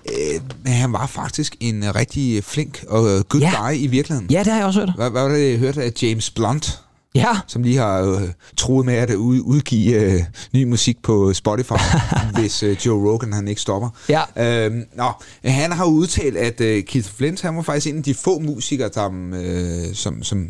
[0.08, 3.66] øh, men han var faktisk en rigtig flink og øh, good Ja.
[3.68, 4.30] guy i virkeligheden.
[4.30, 4.92] Ja, det har jeg også hørt.
[4.96, 6.80] Hvad, hvad var det, jeg hørte af James Blunt,
[7.14, 10.22] Ja, som lige har øh, troet med at ud, udgive øh,
[10.54, 11.72] ny musik på Spotify,
[12.38, 13.88] hvis øh, Joe Rogan han ikke stopper.
[14.08, 14.22] Ja.
[14.66, 15.10] Øhm, nå,
[15.44, 18.90] han har udtalt, at øh, Keith Flint han var faktisk en af de få musikere,
[18.94, 20.48] der, øh, som, som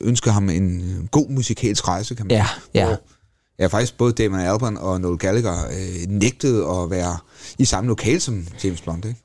[0.00, 2.60] ønsker ham en øh, god musikalsk rejse, kan man Ja, sige.
[2.74, 2.86] ja.
[2.86, 3.00] Hvor,
[3.58, 7.16] ja, faktisk både Damon Albarn og Noel Gallagher øh, nægtede at være
[7.58, 9.20] i samme lokale som James Blunt, ikke?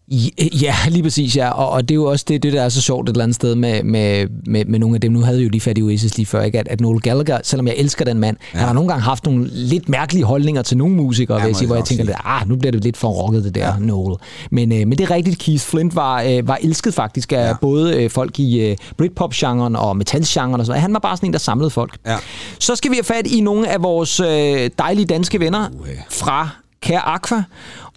[0.61, 1.49] Ja, lige præcis, ja.
[1.49, 3.35] Og, og det er jo også det, det, der er så sjovt et eller andet
[3.35, 5.11] sted med, med, med, med nogle af dem.
[5.11, 6.59] Nu havde jo lige fat i Oasis lige før, ikke?
[6.59, 8.57] At, at Noel Gallagher, selvom jeg elsker den mand, ja.
[8.59, 11.55] han har nogle gange haft nogle lidt mærkelige holdninger til nogle musikere, Ja, vil jeg
[11.55, 12.15] sige, hvor jeg tænker, sige.
[12.25, 13.73] ah, nu bliver det lidt for rocket, det der ja.
[13.79, 14.17] Noel.
[14.51, 17.53] Men, øh, men det er rigtigt, Keith Flint var, øh, var elsket faktisk af Ja.
[17.61, 20.81] både øh, folk i øh, Britpop-genren og metal-genren og sådan.
[20.81, 21.97] Han var bare sådan en, der samlede folk.
[22.05, 22.17] Ja.
[22.59, 25.69] Så skal vi have fat i nogle af vores øh, dejlige danske venner
[26.09, 26.49] fra
[26.81, 27.43] Kære Aqua.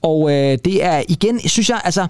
[0.03, 2.07] Og øh, det er igen, synes jeg, altså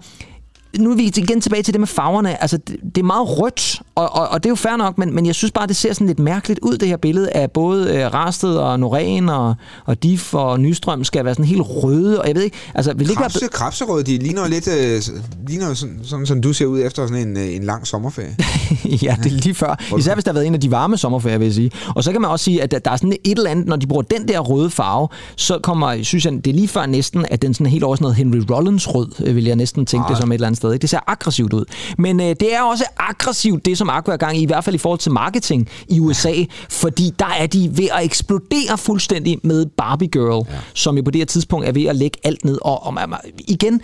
[0.79, 2.43] nu er vi igen tilbage til det med farverne.
[2.43, 5.15] Altså, det, det er meget rødt, og, og, og det er jo fair nok, men,
[5.15, 7.97] men jeg synes bare, det ser sådan lidt mærkeligt ud, det her billede af både
[7.97, 9.55] øh, Rasted og Norén og,
[9.85, 13.07] og Diff og Nystrøm skal være sådan helt røde, og jeg ved ikke, altså, vil
[13.07, 13.31] det ikke være...
[13.31, 15.03] Krabse, krabserød, de ligner lidt øh,
[15.49, 18.37] ligner sådan, sådan, som du ser ud efter sådan en, øh, en lang sommerferie.
[19.07, 19.97] ja, det er lige før.
[19.99, 21.71] Især hvis der har været en af de varme sommerferier, vil jeg sige.
[21.89, 23.77] Og så kan man også sige, at der, der er sådan et eller andet, når
[23.77, 27.27] de bruger den der røde farve, så kommer, synes jeg, det er lige før næsten,
[27.31, 30.09] at den sådan helt over sådan noget Henry Rollins rød, øh, vil jeg næsten tænke
[30.09, 30.73] det som et eller andet sted.
[30.73, 30.83] Ikke?
[30.83, 31.65] Det ser aggressivt ud.
[31.99, 34.75] Men øh, det er også aggressivt, det som Aqua er gang i, i hvert fald
[34.75, 36.33] i forhold til marketing i USA,
[36.71, 40.59] fordi der er de ved at eksplodere fuldstændig med Barbie Girl, ja.
[40.75, 42.59] som jo på det her tidspunkt er ved at lægge alt ned.
[42.63, 43.15] Og, og man-
[43.49, 43.81] igen,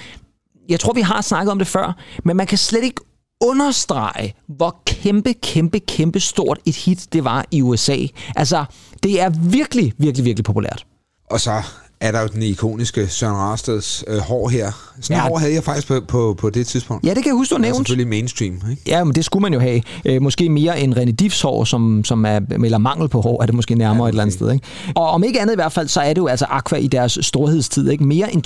[0.68, 3.00] jeg tror, vi har snakket om det før, men man kan slet ikke
[3.40, 7.96] understrege, hvor kæmpe, kæmpe, kæmpe stort et hit det var i USA.
[8.36, 8.64] Altså,
[9.02, 10.86] det er virkelig, virkelig, virkelig populært.
[11.30, 11.62] Og så
[12.00, 14.72] er der jo den ikoniske Søren Rasteds øh, hår her.
[15.00, 15.28] Sådan Ja.
[15.28, 17.04] hår havde jeg faktisk på, på, på det tidspunkt.
[17.04, 18.82] Ja, det kan jeg huske, du har Det er selvfølgelig mainstream, ikke?
[18.86, 19.82] Ja, men det skulle man jo have.
[20.04, 23.46] Øh, måske mere end René Diffs hår, som, som er, eller mangel på hår, er
[23.46, 24.52] det måske nærmere ja, Ja, et eller andet sted.
[24.52, 24.66] Ikke?
[24.94, 27.18] Og om ikke andet i hvert fald, så er det jo altså Aqua i deres
[27.22, 27.90] storhedstid.
[27.90, 28.04] Ikke?
[28.04, 28.42] Mere end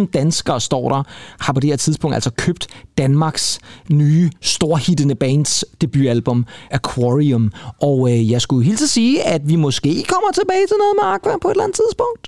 [0.00, 1.02] 250.000 danskere, står der,
[1.40, 2.66] har på det her tidspunkt altså købt
[2.98, 3.58] Danmarks
[3.90, 7.52] nye storhittende bands debutalbum, Aquarium.
[7.82, 11.38] Og øh, jeg skulle hilse sige, at vi måske kommer tilbage til noget med Aqua
[11.42, 12.25] på et eller andet tidspunkt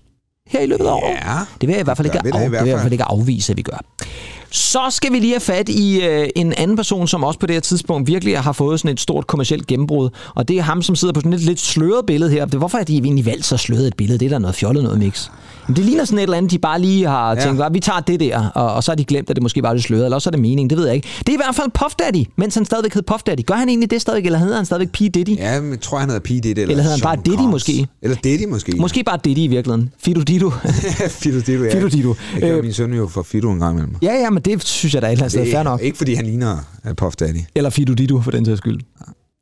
[0.49, 1.11] her i løbet af året.
[1.11, 2.65] Ja, Det vil jeg i hvert fald det ikke, i af, det vil jeg i
[2.65, 2.83] hvert fald.
[2.83, 3.79] fald ikke afvise, at vi gør.
[4.51, 7.55] Så skal vi lige have fat i øh, en anden person, som også på det
[7.55, 10.11] her tidspunkt virkelig har fået sådan et stort kommercielt gennembrud.
[10.35, 12.45] Og det er ham, som sidder på sådan et lidt sløret billede her.
[12.45, 14.19] Det, hvorfor er de egentlig valgt så sløret et billede?
[14.19, 15.29] Det er da noget fjollet noget mix.
[15.69, 17.41] Men det ligner sådan et eller andet, de bare lige har Ja.
[17.45, 19.71] tænkt, vi tager det der, og, og så har de glemt, at det måske bare
[19.73, 21.09] er lidt sløret, eller også er det meningen, det ved jeg ikke.
[21.19, 23.41] Det er i hvert fald Puff Daddy, mens han stadigvæk hed Puff Daddy.
[23.47, 24.99] Gør han egentlig det stadigvæk, eller hedder han stadigvæk P.
[25.15, 25.37] Diddy?
[25.37, 26.29] Ja, men jeg tror, han hedder P.
[26.29, 26.47] Diddy.
[26.47, 27.51] Eller, Eller hedder han bare Diddy Combs.
[27.51, 27.87] måske?
[28.03, 28.73] Eller Diddy måske.
[28.79, 29.91] Måske bare Diddy i virkeligheden.
[30.05, 30.51] Fido Dido.
[31.23, 31.75] Fido Diddo, ja.
[31.77, 32.15] Fido Diddo.
[32.33, 33.97] Jeg kalder Øh, min søn jo for Fido en gang imellem.
[34.03, 35.83] ja, ja, men det synes jeg da et eller andet sted fair nok.
[35.83, 37.39] Ikke fordi han ligner uh, Puff Daddy.
[37.55, 38.81] Eller Fido Dido, for den sags skyld.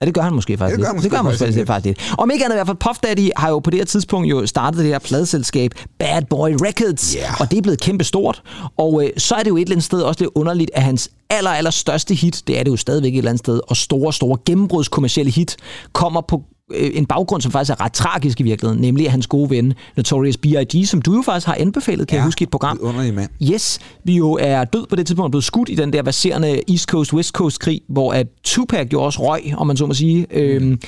[0.00, 1.02] Ja, det gør han måske faktisk Det gør han lidt.
[1.04, 2.18] det gør han måske måske faktisk faktisk lidt.
[2.18, 4.46] Om ikke andet i hvert fald, Puff Daddy har jo på det her tidspunkt jo
[4.46, 7.40] startet det her pladeselskab Bad Boy Records, Yeah.
[7.40, 8.42] og det er blevet kæmpe stort.
[8.78, 11.10] Og øh, så er det jo et eller andet sted også lidt underligt, at hans
[11.30, 14.12] aller, aller største hit, det er det jo stadigvæk et eller andet sted, og store,
[14.12, 15.56] store gennembrudskommercielle hit,
[15.92, 16.42] kommer på
[16.74, 20.36] en baggrund, som faktisk er ret tragisk i virkeligheden, nemlig at hans gode ven, Notorious
[20.36, 22.78] B.I.G., som du jo faktisk har anbefalet, kan ja, jeg huske i et program.
[22.82, 23.30] Underlig mand.
[23.42, 26.88] Yes, vi jo er død på det tidspunkt, blevet skudt i den der baserende East
[26.92, 30.26] Coast-West Coast-krig, hvor at Tupac jo også røg, om man så må sige.
[30.30, 30.80] Øhm,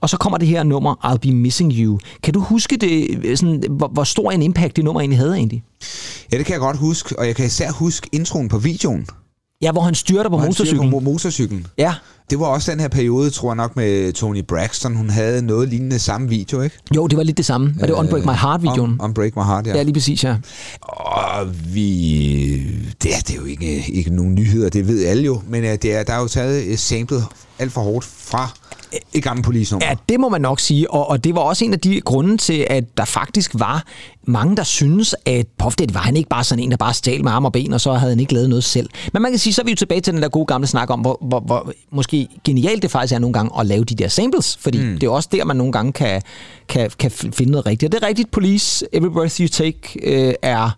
[0.00, 1.98] og så kommer det her nummer, I'll Be Missing You.
[2.22, 5.36] Kan du huske det, øh, sådan, hvor, hvor stor en impact det nummer egentlig havde
[5.36, 5.62] egentlig?
[6.32, 9.06] Ja, det kan jeg godt huske, og jeg kan især huske introen på videoen.
[9.64, 10.90] Ja, hvor han styrter på hvor motorcyklen.
[10.90, 11.66] På mo- motorcyklen.
[11.78, 11.94] Ja,
[12.30, 14.94] Det var også den her periode, tror jeg nok, med Tony Braxton.
[14.96, 16.76] Hun havde noget lignende samme video, ikke?
[16.96, 17.74] jo, det var lidt det samme.
[17.80, 18.90] Var det Unbreak My Heart-videoen?
[18.90, 19.76] On, on Break My Heart, ja.
[19.76, 20.36] Ja, lige præcis, ja.
[20.80, 22.62] Og vi...
[23.02, 25.42] Det er, det er jo ikke, ikke nogen nyheder, det ved alle jo.
[25.48, 27.16] Men uh, det er, der er jo taget et sample
[27.58, 28.50] alt for hårdt fra
[29.14, 29.86] et gammelt policenummer.
[29.86, 32.36] Ja, det må man nok sige, og, og det var også en af de grunde
[32.36, 33.84] til, at der faktisk var
[34.26, 37.24] mange, der synes, at Puff Daddy var han ikke bare sådan en, der bare stjal
[37.24, 38.88] med arm og ben, og så havde han ikke lavet noget selv.
[39.12, 40.90] Men man kan sige, så er vi jo tilbage til den der gode gamle snak
[40.90, 44.08] om, hvor, hvor, hvor måske genialt det faktisk er nogle gange at lave de der
[44.08, 44.98] samples, fordi mm.
[44.98, 46.22] det er også der, man nogle gange kan,
[46.68, 47.88] kan, kan finde noget rigtigt.
[47.88, 50.70] Og det er rigtigt, Police, Every Breath You Take øh, er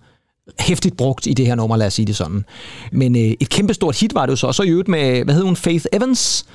[0.60, 2.44] hæftigt brugt i det her nummer, lad os sige det sådan.
[2.92, 5.34] Men øh, et kæmpestort hit var det jo så, og så i øvrigt med, hvad
[5.34, 6.46] hed hun, Faith Evans,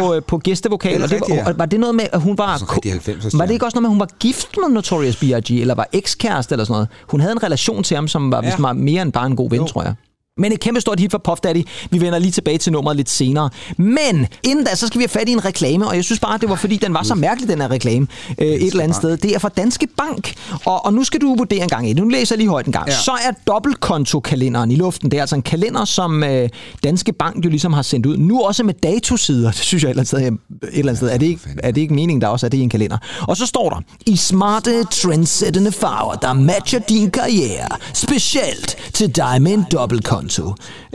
[0.00, 0.14] på, Ja.
[0.14, 0.20] ja.
[0.20, 1.02] på gæstevokal.
[1.02, 1.44] Og det, rigtigt, ja.
[1.44, 2.74] var, var det noget med, at hun var...
[2.76, 5.60] Rigtig 90'er var det ikke også noget med, at hun var gift med Notorious B.I.G.,
[5.60, 6.88] eller var ekskæreste eller sådan noget?
[7.10, 8.42] Hun havde en relation til ham, som var.
[8.42, 8.52] Ja.
[8.58, 9.66] var mere end bare en god ven, Jo.
[9.66, 9.94] tror jeg.
[10.38, 11.66] Men et kæmpe stort hit for Puff Daddy.
[11.90, 13.50] Vi vender lige tilbage til nummeret lidt senere.
[13.78, 16.38] Men inden da, så skal vi have fat i en reklame, og jeg synes bare,
[16.38, 18.06] det var fordi, den var så mærkelig, den her reklame,
[18.38, 19.16] øh, et eller andet sted.
[19.16, 21.92] Det er fra Danske Bank, og, og nu skal du vurdere en gang i.
[21.92, 22.88] Nu læser jeg lige højt en gang.
[22.88, 22.94] Ja.
[22.94, 25.10] Så er dobbeltkontokalenderen i luften.
[25.10, 26.48] Det er altså en kalender, som øh,
[26.84, 28.16] Danske Bank jo ligesom har sendt ud.
[28.16, 29.50] Nu også med datosider.
[29.58, 30.68] Det synes jeg et eller andet sted.
[30.72, 31.10] Et eller andet sted.
[31.10, 32.98] Er, det ikke, er det ikke meningen, der også er det i en kalender?
[33.28, 37.68] Og så står der, i smarte, trendsættende farver, der matcher din karriere.
[37.92, 40.23] Specielt til dig med en dobbeltkonto.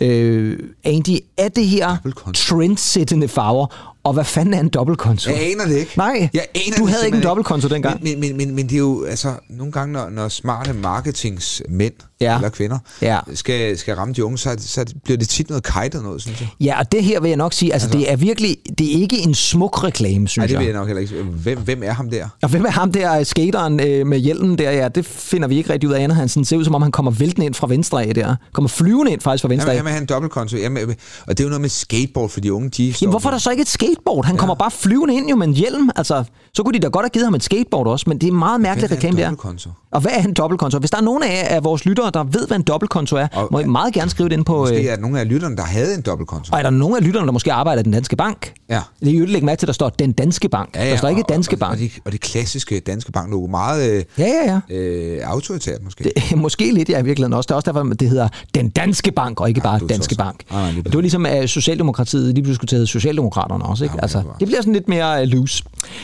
[0.02, 1.98] Øh, Andy, er det her
[2.36, 3.96] trendsættende farver?
[4.04, 5.32] Og hvad fanden er en dobbeltkonto?
[5.32, 5.92] Jeg aner det ikke.
[5.98, 8.04] Nej, jeg aner du det havde ikke en dobbeltkonto dengang.
[8.04, 12.36] Men, men, men, men det er jo, altså, nogle gange, når, når smarte marketingsmænd Ja.
[12.36, 13.19] eller kvinder Ja.
[13.34, 16.49] skal, skal ramme de unge, så, så bliver det tit noget kajtet noget, synes jeg.
[16.62, 19.01] Ja, og det her vil jeg nok sige, altså, altså det er virkelig, det er
[19.01, 20.60] ikke en smuk reklame, synes Nej, det jeg.
[20.60, 21.23] vil jeg nok heller ikke.
[21.23, 22.27] Hvem, hvem er ham der?
[22.43, 24.71] Og hvem er ham der, skateren øh, med hjelmen der?
[24.71, 26.15] Ja, det finder vi ikke rigtig ud af, andet.
[26.17, 28.36] Han sådan ser ud, som om han kommer væltende ind fra venstre af der.
[28.53, 29.77] Kommer flyvende ind faktisk fra venstre af.
[29.77, 30.58] jamen, han en dobbeltkonto.
[30.58, 30.84] Jamen,
[31.27, 33.39] og det er jo noget med skateboard for de unge, de Jamen, hvorfor er der
[33.39, 34.25] så ikke et skateboard?
[34.25, 34.39] Han ja.
[34.39, 35.89] kommer bare flyvende ind jo med en hjelm.
[35.95, 38.32] Altså, så kunne de da godt have givet ham et skateboard også, men det er
[38.32, 39.65] meget mærkelig Hvad en reklame der.
[39.91, 40.79] Og hvad er en dobbeltkonto?
[40.79, 43.28] Hvis der er nogen af, af vores lyttere lyttere, der ved, hvad en dobbeltkonto er,
[43.34, 44.58] Og- må I meget gerne skrive det ind på...
[44.58, 46.50] Måske Øh, er der nogle af lytterne, der havde en dobbeltkonto.
[46.54, 48.54] og er der nogen af lytterne, der måske arbejder i den danske bank?
[48.69, 48.82] Ja.
[49.00, 50.76] Det er jo lægge mærke til, at der står den danske bank.
[50.76, 51.74] Ja, ja, der står ikke og- danske og, bank.
[51.74, 53.48] Og, de, og det klassiske danske banklogo.
[53.48, 54.76] Meget øh, Ja, ja, ja.
[54.76, 56.04] øh, autoritært måske.
[56.04, 57.48] Det, måske lidt, ja, i virkeligheden også.
[57.48, 60.17] Det er også derfor, det hedder Den Danske Bank, og ikke bare Danske tosset.
[60.17, 60.43] Bank.
[60.52, 63.84] Nej, nej, lige det var ligesom, at Socialdemokratiet lige pludselig skulle tage Socialdemokraterne også.
[63.84, 63.95] Ikke?
[63.98, 65.63] Ja, altså, det det bliver sådan lidt mere øh, loose.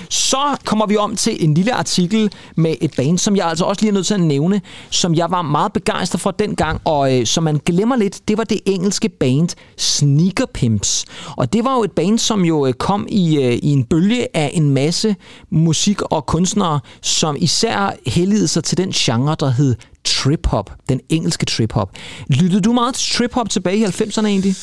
[0.09, 3.81] Så kommer vi om til en lille artikel med et band, som jeg altså også
[3.81, 7.25] lige er nødt til at nævne, som jeg var meget begejstret for dengang, og øh,
[7.25, 11.05] som man glemmer lidt, det var det engelske band Sneaker Pimps.
[11.37, 14.37] Og det var jo et band, som jo øh, kom i, øh, i en bølge
[14.37, 15.15] af en masse
[15.49, 21.45] musik og kunstnere, som især helligede sig til den genre, der hed trip-hop, den engelske
[21.45, 21.91] trip-hop.
[22.29, 24.55] Lyttede du meget til trip-hop tilbage i 90'erne egentlig?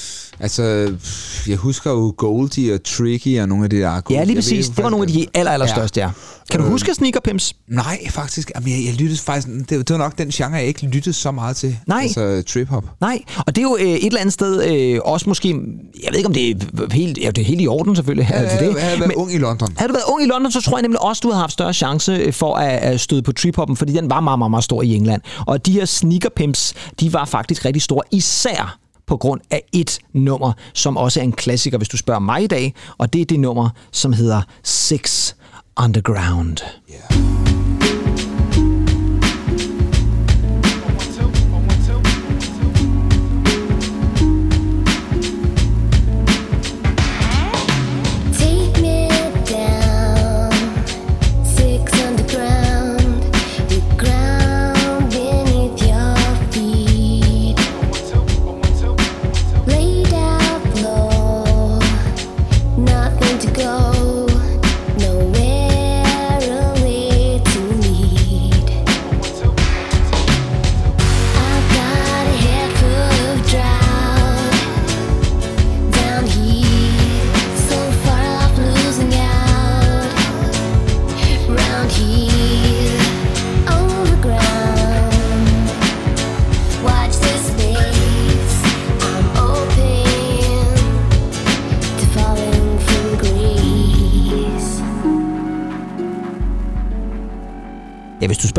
[0.43, 0.95] Altså,
[1.49, 4.01] jeg husker jo Goldie og Tricky og nogle af de der...
[4.11, 4.69] Ja, lige ved præcis.
[4.69, 6.11] jo Det var nogle af de aller, aller største, ja.
[6.51, 7.55] Kan du huske Sneaker Pimps?
[7.69, 8.51] Nej, faktisk.
[8.55, 9.49] Jamen, jeg, jeg lyttede faktisk...
[9.49, 11.79] Det, det var nok den genre, jeg ikke lyttede så meget til.
[11.87, 12.03] Nej.
[12.03, 12.85] Altså, trip-hop.
[13.01, 16.17] Nej, og det er jo øh, et eller andet sted øh, også måske, jeg ved
[16.17, 16.55] ikke om det er
[16.93, 18.29] helt, ja, det er helt i orden selvfølgelig.
[18.31, 18.75] Jeg, altså det.
[18.75, 19.69] jeg havde været Men- ung i London.
[19.77, 21.75] Havde du været ung i London, så tror jeg nemlig også, du havde haft større
[21.75, 24.83] chance øh, for at, at støde på trip-hoppen, fordi den var meget, meget, meget stor
[24.83, 25.23] i England.
[25.47, 28.79] Og de her sneaker pimps, de var faktisk rigtig store, især
[29.13, 32.47] på grund af et nummer, som også er en klassiker, hvis du spørger mig i
[32.47, 35.35] dag, og det er det nummer, som hedder Six
[35.77, 36.59] Underground.
[36.91, 37.62] Yeah.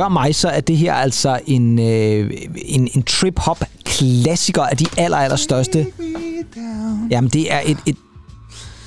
[0.03, 2.31] Spørger mig, så er det her altså en, øh,
[2.65, 5.85] en, en trip-hop klassiker af de aller, aller største.
[7.11, 7.77] Jamen, det er et...
[7.85, 7.95] et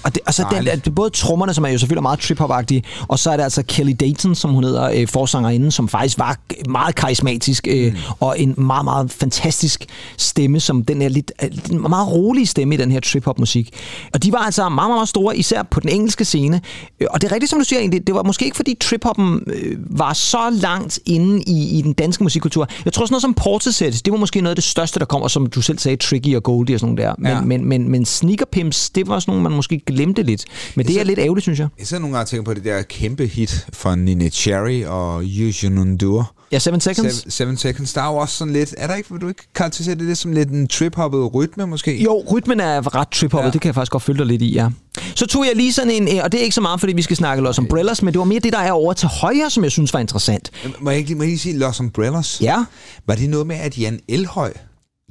[0.07, 0.85] og, det, og så den, Dejligt.
[0.85, 3.63] det er både trommerne, som er jo selvfølgelig meget trip-hop-agtige, og så er det altså
[3.63, 6.37] Kelly Dayton, som hun hedder, øh, forsangerinden, som faktisk var
[6.69, 7.99] meget karismatisk, øh, mm.
[8.21, 9.85] og en meget, meget fantastisk
[10.17, 11.33] stemme, som den her lidt,
[11.71, 13.71] øh, meget rolige stemme i den her trip-hop-musik.
[14.15, 16.61] Og de var altså meget, meget, meget store, især på den engelske scene.
[17.01, 19.41] Øh, Og det er rigtigt, som du siger egentlig, det var måske ikke, fordi trip-hoppen
[19.47, 22.69] øh, var så langt inde i, i den danske musikkultur.
[22.85, 25.23] Jeg tror sådan noget som Portishead, det var måske noget af det største, der kom,
[25.23, 27.15] og som du selv sagde, Tricky og Goldie og sådan nogle der.
[27.19, 27.41] Men, Ja.
[27.41, 30.45] men, men, men Sneaker Pimps, det var sådan nogle, man måske glemte lidt.
[30.75, 31.69] Men det er lidt ærgerligt, synes jeg.
[31.79, 35.23] Jeg sidder nogle gange og tænker på det der kæmpe hit fra Nina Cherry og
[35.27, 36.33] Eugene Undur.
[36.53, 37.15] Ja, Seven Seconds.
[37.15, 37.93] Seven, seven Seconds.
[37.93, 38.75] Der er jo også sådan lidt...
[38.79, 39.11] Er der ikke...
[39.11, 42.03] Vil du ikke karakterisere det lidt som lidt en trip-hoppet rytme, måske?
[42.03, 43.51] Jo, rytmen er ret trip ja.
[43.51, 44.69] Det kan jeg faktisk godt følge dig lidt i, ja.
[45.15, 47.17] Så tog jeg lige sådan en, og det er ikke så meget, fordi vi skal
[47.17, 49.73] snakke Los Umbrellas, men det var mere det, der er over til højre, som jeg
[49.73, 50.51] synes var interessant.
[50.81, 52.39] Må jeg ikke lige, må jeg lige sige Los Umbrellas?
[52.41, 52.65] Ja,
[53.07, 54.53] Var det noget med, at Jan Elhøj...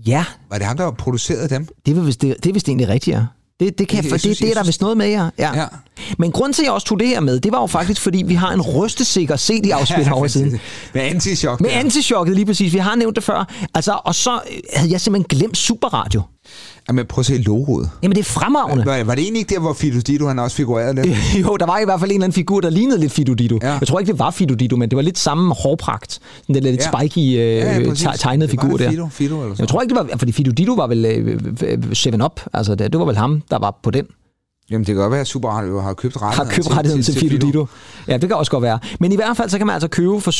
[0.07, 1.67] ja, Var det ham, der producerede dem?
[1.85, 3.23] det er vist, det, det er vist egentlig rigtigt, ja.
[3.59, 5.29] Det, det, kan Jeg for det, synes- det er der vist noget med, ja.
[5.37, 5.59] ja.
[5.59, 5.65] Ja.
[6.19, 8.23] Men grund til, at jeg også tog det her med, det var jo faktisk, fordi
[8.25, 10.59] vi har en rystesikker CD-afspiller over siden.
[10.93, 11.59] Med anti-shock.
[11.61, 11.75] Med der.
[11.79, 12.73] antichokket lige præcis.
[12.73, 13.49] Vi har nævnt det før.
[13.73, 14.39] Altså, og så
[14.73, 16.21] havde jeg simpelthen glemt Superradio.
[16.89, 17.89] Jamen, prøv at se logoet.
[18.03, 18.85] Jamen, det er fremragende.
[18.85, 21.17] Var, var det egentlig ikke der, hvor Fido Dido, han også figurerede lidt?
[21.47, 23.59] jo, der var i hvert fald en eller anden figur, der lignede lidt Fido Dido.
[23.61, 23.71] Ja.
[23.79, 26.19] Jeg tror ikke, det var Fido Dido, men det var lidt samme hårpragt.
[26.47, 26.99] Den der lidt Ja.
[26.99, 28.07] spiky øh, Ja, ja, præcis.
[28.19, 28.89] tegnede Det var figur der.
[28.89, 30.17] Fido, Fido eller sådan Jeg tror ikke, det var...
[30.17, 31.39] Fordi Fido Dido var vel øh,
[31.93, 32.41] 7-Up.
[32.53, 34.05] Altså, det, det var vel ham, der var på den.
[34.71, 37.13] Jamen, det kan godt være, at Super Radio har købt Har rettigheden købt rettigheden til,
[37.13, 37.65] til Fido Dido.
[38.07, 38.79] Ja, det kan også godt være.
[38.99, 40.31] Men i hvert fald, så kan man altså købe for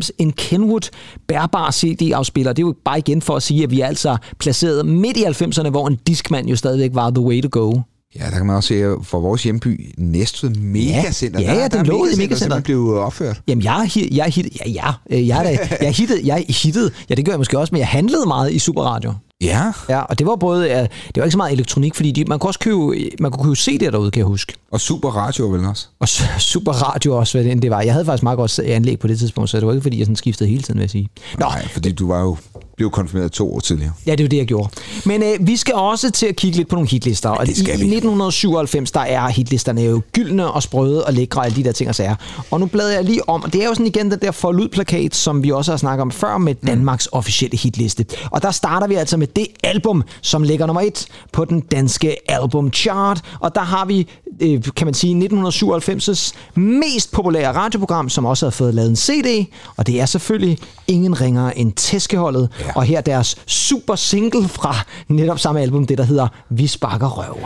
[0.00, 0.90] 7,99 en Kenwood
[1.28, 2.52] bærbar CD-afspiller.
[2.52, 5.24] Det er jo bare igen for at sige, at vi er altså placeret midt i
[5.24, 7.80] 90'erne, hvor en Discman jo stadigvæk var the way to go.
[8.18, 11.40] Ja, der kan man også se, at for vores hjemby, Næstved Megacenter.
[11.40, 13.40] Ja, ja, der, den er lå i Megacenter, blev opført.
[13.48, 17.24] Jamen, jeg, jeg, hit, ja, ja, øh, jeg, jeg, er hittet, jeg hittet, ja, det
[17.24, 19.12] gør jeg måske også, men jeg handlede meget i Superradio.
[19.42, 22.24] Ja, Ja, og det var både, ja, det var ikke så meget elektronik, fordi de,
[22.24, 22.78] man kunne også købe,
[23.20, 24.54] man kunne købe CD'er derude, kan jeg huske.
[24.72, 25.86] og Super Radio vel også.
[26.00, 27.80] Og s- Superradio også, hvad det end det var.
[27.82, 30.06] Jeg havde faktisk meget godt anlæg på det tidspunkt, så det var ikke, fordi jeg
[30.06, 31.08] sådan skiftede hele tiden, vil jeg sige.
[31.38, 32.36] Nå, Nej, fordi du var jo
[32.76, 33.92] blev konfirmeret to år tidligere.
[34.06, 34.68] Ja, det er jo det, jeg gjorde.
[35.04, 37.28] Men øh, vi skal også til at kigge lidt på nogle hitlister.
[37.28, 37.92] Og det skal i, vi.
[37.92, 41.72] I 1997, der er hitlisterne jo gyldne og sprøde og lækre og alle de der
[41.72, 42.14] ting og sager.
[42.50, 45.14] Og nu bladrer jeg lige om, og det er jo sådan igen den der forlud-plakat,
[45.14, 48.06] som vi også har snakket om før med Danmarks officielle hitliste.
[48.30, 52.16] Og der starter vi altså med det album, som ligger nummer et på den danske
[52.30, 53.20] albumchart.
[53.40, 54.08] Og der har vi,
[54.40, 59.46] øh, kan man sige, 1997's mest populære radioprogram, som også har fået lavet en CD.
[59.76, 62.48] Og det er selvfølgelig ingen ringere end Tæskeholdet.
[62.60, 62.72] Ja.
[62.74, 64.76] Og her deres super single fra
[65.08, 67.38] netop samme album, det der hedder Vi sparker røv.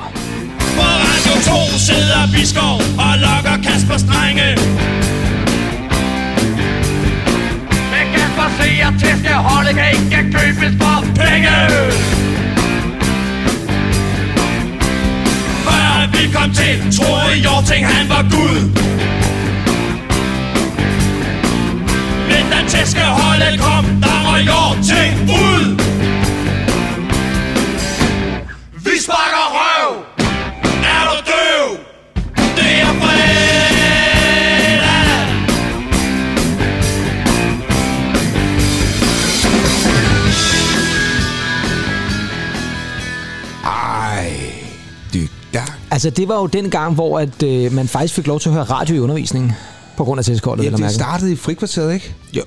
[0.77, 2.88] På Radio 2 sidder Biskov
[16.43, 18.61] kom til, troede Jorting han var Gud.
[22.29, 25.88] Men da tæskeholdet kom, der var Jorting ud.
[45.99, 48.55] Altså, det var jo den gang, hvor at, øh, man faktisk fik lov til at
[48.55, 49.53] høre radio i undervisningen.
[49.97, 52.15] På grund af Tæskeholdet, Ja, det startede i frikvarteret, ikke?
[52.37, 52.43] Jo.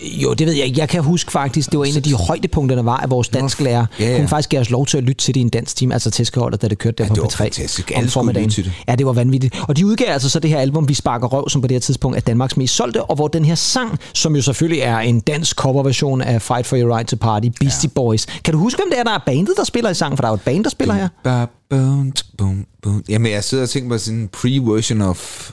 [0.00, 0.80] Jo, det ved jeg ikke.
[0.80, 3.86] Jeg kan huske faktisk, det var en af de højdepunkter, der var, at vores dansklærer
[4.00, 4.16] Ja, ja.
[4.18, 6.10] kunne faktisk give os lov til at lytte til det i en dansk time, altså
[6.10, 7.92] tæskeholdet, da det kørte der Ja, på det var P3 fantastisk.
[7.96, 8.48] om formiddagen.
[8.50, 8.72] det.
[8.88, 9.62] Ja, det var vanvittigt.
[9.68, 11.80] Og de udgav altså så det her album, Vi Sparker Røv, som på det her
[11.80, 15.20] tidspunkt er Danmarks mest solgte, og hvor den her sang, som jo selvfølgelig er en
[15.20, 18.00] dansk coverversion af Fight for Your Right to Party, Beastie ja.
[18.00, 18.26] Boys.
[18.44, 20.16] Kan du huske, hvem det er, der er bandet, der spiller i sangen?
[20.16, 21.46] For der er jo et band, der spiller her.
[21.72, 23.04] T- bum, bum.
[23.08, 25.50] Jamen, jeg sidder og tænker på sådan en pre-version of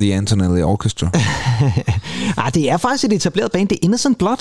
[0.00, 1.10] The Antonelli Orchestra.
[2.38, 4.36] Ah, det er faktisk et etableret band, det er Innocent Blood.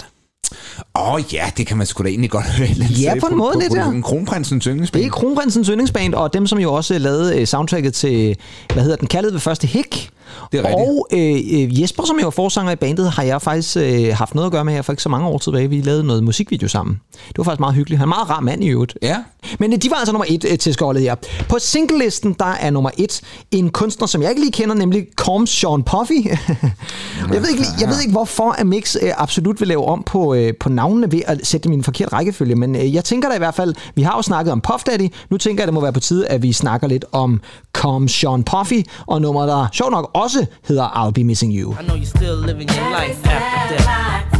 [0.96, 2.68] Åh oh, ja, det kan man sgu da egentlig godt høre.
[3.02, 4.02] Ja, på en måde på, lidt, på, ja.
[4.02, 5.04] kronprinsens yndlingsband.
[5.04, 8.36] Det er Kronprinsens yndlingsband, og dem, som jo også lavede øh, soundtracket til,
[8.74, 10.10] hvad hedder den, kaldet ved første hik.
[10.52, 13.78] Det er og øh, øh, Jesper, som jo er forsanger i bandet, har jeg faktisk
[13.78, 15.70] øh, haft noget at gøre med her for ikke så mange år tilbage.
[15.70, 17.02] Vi lavede noget musikvideo sammen.
[17.28, 18.00] Det var faktisk meget hyggeligt.
[18.00, 18.98] Han er en meget rar mand i øvrigt.
[19.02, 19.18] Ja.
[19.60, 21.16] Men øh, de var altså nummer et øh, til skålet her.
[21.50, 23.22] På singlelisten, der er nummer et
[23.52, 26.28] en kunstner, som jeg ikke lige kender, nemlig Combs Sean Puffy.
[27.34, 30.54] jeg, ved ikke, jeg ved ikke, hvorfor Amix øh, absolut vil lave om på, øh,
[30.60, 33.36] på navnene ved at sætte dem i en forkert rækkefølge, men øh, jeg tænker da
[33.36, 35.82] i hvert fald, vi har jo snakket om Puff Daddy, nu tænker jeg, det må
[35.82, 37.42] være på tide, at vi snakker lidt om
[37.74, 41.72] Combs Sean Puffy, og nummer, der sjovt nok også hedder I'll Be Missing You.
[41.72, 44.35] I know you're still living your life after death.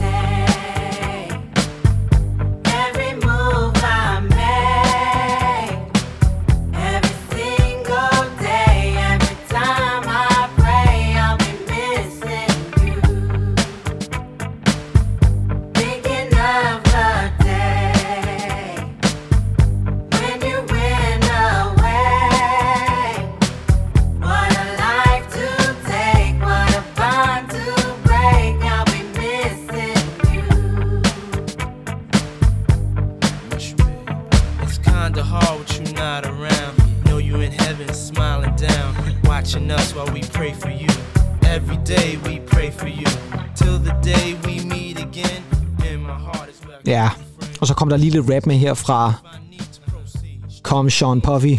[39.46, 40.90] Watching us while we pray for you.
[41.56, 43.08] Every day we pray for you.
[43.56, 45.42] Till the day we meet again.
[45.92, 47.10] In my heart is where I Ja,
[47.62, 49.14] og så kom der lige lidt rap med her fra.
[50.64, 51.58] Com Sean Puffy.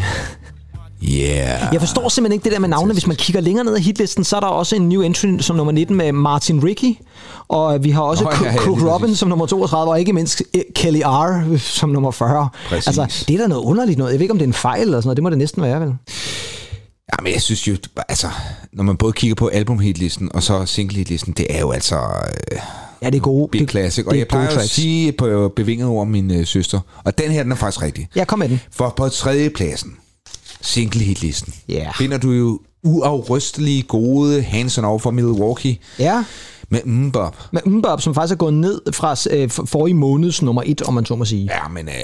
[1.02, 1.68] Yeah.
[1.72, 2.92] Jeg forstår simpelthen ikke det der med navnene.
[2.92, 5.56] Hvis man kigger længere ned ad hitlisten, så er der også en new entry som
[5.56, 6.98] nummer 19 med Martin Ricky.
[7.48, 10.42] Og vi har også oh, ja, ja, Cook Robin som nummer 32, og ikke mindst
[10.54, 12.48] eh, Kelly R som nummer 40.
[12.68, 12.86] Præcis.
[12.86, 14.12] Altså, det er da noget underligt noget.
[14.12, 15.16] Jeg ved ikke, om det er en fejl eller sådan noget.
[15.16, 15.94] Det må det næsten være, vel?
[17.12, 17.76] Ja, men jeg synes jo,
[18.08, 18.28] altså,
[18.72, 21.96] når man både kigger på albumhitlisten og så singlehitlisten, det er jo altså
[22.52, 22.58] øh,
[23.02, 23.48] Ja, det er gode.
[23.52, 24.04] big det, classic.
[24.06, 27.42] Og det jeg plejer at sige på bevinget over min øh, søster, og den her,
[27.42, 28.08] den er faktisk rigtig.
[28.16, 28.60] Ja, kom med den.
[28.70, 29.96] For på tredje pladsen,
[30.60, 31.90] singlehitlisten, Ja.
[31.98, 36.24] finder du jo uafrystelige, gode Hanson over fra Milwaukee Ja,
[36.68, 37.36] med Mbop.
[37.52, 40.94] med Mbop, som faktisk er gået ned fra øh, for- forrige måneds nummer 1, om
[40.94, 41.48] man så må sige.
[41.62, 41.94] Ja, men øh,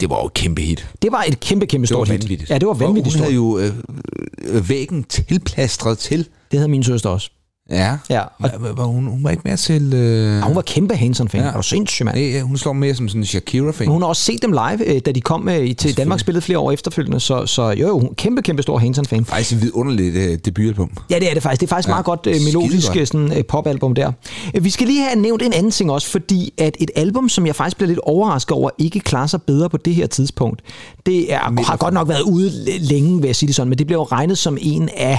[0.00, 0.88] det var jo et kæmpe hit.
[1.02, 2.50] Det var et kæmpe, kæmpe stort hit.
[2.50, 3.20] Ja, det var vanvittigt Og hun stort.
[3.20, 6.26] havde jo øh, øh, væggen tilplastret til.
[6.50, 7.30] Det havde min søster også.
[7.70, 7.96] Ja.
[8.10, 9.94] Ja, og Var, var hun, hun var ikke mere til...
[9.94, 11.40] Øh, ja, hun var kæmpe Hanson-fan.
[11.40, 11.46] Ja.
[11.46, 12.18] Er du sindssyg, mand?
[12.18, 13.88] Ja, ja, hun slår mere som sådan en Shakira-fan.
[13.88, 16.58] Hun har også set dem live, øh, da de kom øh, til Danmark spillet flere
[16.58, 19.24] år efterfølgende, så, så jo, jo, hun kæmpe, kæmpe stor Hanson-fan.
[19.24, 20.90] Faktisk et vidunderligt øh, debutalbum.
[21.10, 21.60] Ja, det er det faktisk.
[21.60, 24.12] Det er faktisk Ja, meget godt øh, melodisk øh, sådan, øh, popalbum der.
[24.60, 27.56] Vi skal lige have nævnt en anden ting også, fordi at et album, som jeg
[27.56, 30.62] faktisk bliver lidt overrasket over, ikke klarer sig bedre på det her tidspunkt,
[31.06, 33.86] det er, har godt nok været ude længe, vil jeg sige det sådan, men det
[33.86, 35.18] bliver jo regnet som en af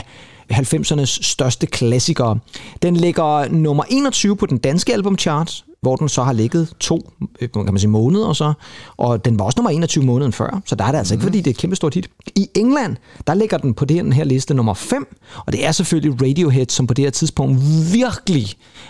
[0.51, 2.39] 90'ernes største klassikere.
[2.81, 7.11] Den ligger nummer 21 på den danske albumchart, hvor den så har ligget to
[7.41, 8.53] øh, kan man sige, måneder så,
[8.97, 11.38] og den var også nummer 21 måneden før, så der er det altså ikke, fordi
[11.38, 12.09] det er et kæmpe stort hit.
[12.36, 12.95] I England,
[13.27, 16.88] der ligger den på den her liste nummer 5, og det er selvfølgelig Radiohead, som
[16.88, 17.59] på det her tidspunkt
[17.93, 18.47] virkelig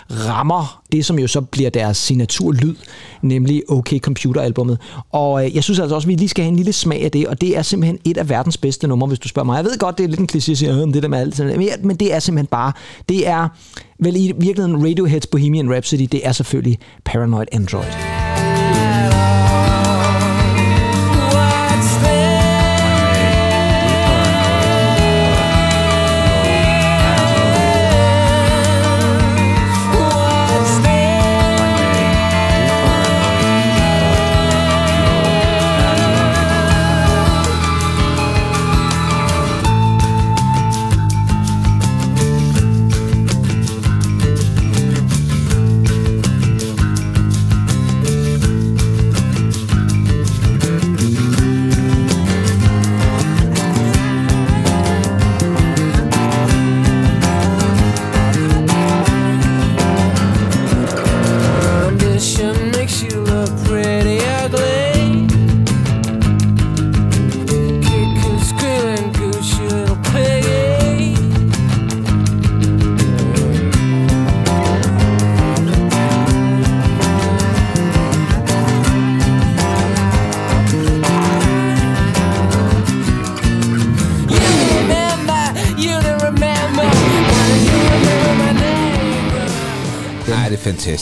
[0.10, 2.76] rammer det, som jo så bliver deres signaturlyd,
[3.22, 4.78] nemlig OK Computer-albummet.
[5.12, 7.12] Og øh, jeg synes altså også, at vi lige skal have en lille smag af
[7.12, 9.56] det, og det er simpelthen et af verdens bedste numre, hvis du spørger mig.
[9.56, 11.36] Jeg ved godt, det er lidt en kliché at sige, "Øh, det der med alt,
[11.36, 12.72] sådan noget." men, men det er simpelthen bare,
[13.10, 13.48] det er
[14.02, 18.41] vel i virkeligheden Radioheads Bohemian Rhapsody, det er selvfølgelig Paranoid Android.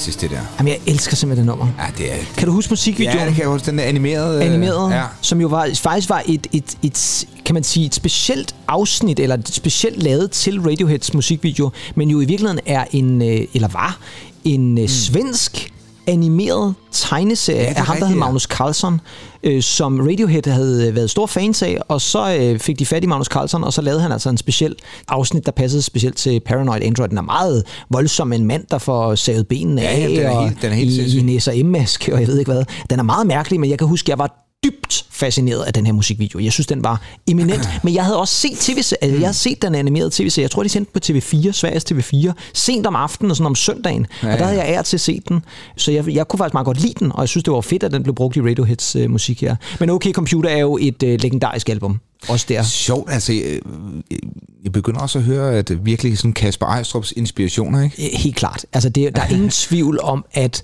[0.10, 0.56] Fantastisk, det der.
[0.60, 1.74] Jamen, jeg elsker simpelthen det nummer.
[1.80, 2.18] Ja, det er...
[2.38, 3.18] Kan du huske musikvideoen?
[3.18, 3.66] Ja, det kan jeg huske.
[3.66, 4.36] Den er animeret.
[4.90, 5.04] øh, Ja.
[5.22, 9.38] som jo var, faktisk var et, et, et, kan man sige, et specielt afsnit, eller
[9.38, 13.98] et specielt lavet til Radioheads musikvideo, men jo i virkeligheden er en, øh, eller var,
[14.44, 14.88] en mm.
[14.88, 15.72] svensk
[16.08, 16.76] animeret
[17.10, 18.16] tegneserie Ja, af ham, der hed.
[18.16, 19.02] Magnus Carlsson,
[19.44, 23.08] øh, som Radiohead havde været stor fans af, og så øh, fik de fat i
[23.08, 24.76] Magnus Carlsson, og så lavede han altså en speciel
[25.08, 27.10] afsnit, der passede specielt til Paranoid Android.
[27.10, 30.42] Den er meget voldsom, en mand, der får savet benene Ja, af, ja, den er
[30.42, 31.20] helt- den er helt i, i sindssyg.
[31.20, 32.64] en S&M-maske, og jeg ved ikke hvad.
[32.90, 35.94] Den er meget mærkelig, men jeg kan huske, jeg var dybt fascineret af den her
[35.94, 36.40] musikvideo.
[36.40, 37.70] Jeg synes, den var eminent.
[37.84, 40.44] Men jeg havde også set tv altså, jeg havde set den animerede tv-serie.
[40.44, 44.08] Jeg tror, de sendte på TV4, Sveriges TV4, sent om aftenen og sådan om søndagen.
[44.24, 45.46] Ja, og der havde jeg ært til at se den.
[45.78, 47.84] Så jeg, jeg kunne faktisk meget godt lide den, og jeg synes, det var fedt,
[47.84, 49.56] at den blev brugt i Radioheads øh, musik her.
[49.80, 52.00] Men OK Computer er jo et øh, legendarisk album.
[52.28, 52.64] Også der.
[52.64, 53.60] Sjovt, altså, jeg,
[54.64, 58.04] jeg begynder også at høre, at virkelig sådan Kasper Ejstrup's inspirationer, ikke?
[58.14, 58.66] Øh, Helt klart.
[58.74, 60.64] Altså, det, der er ingen tvivl om, at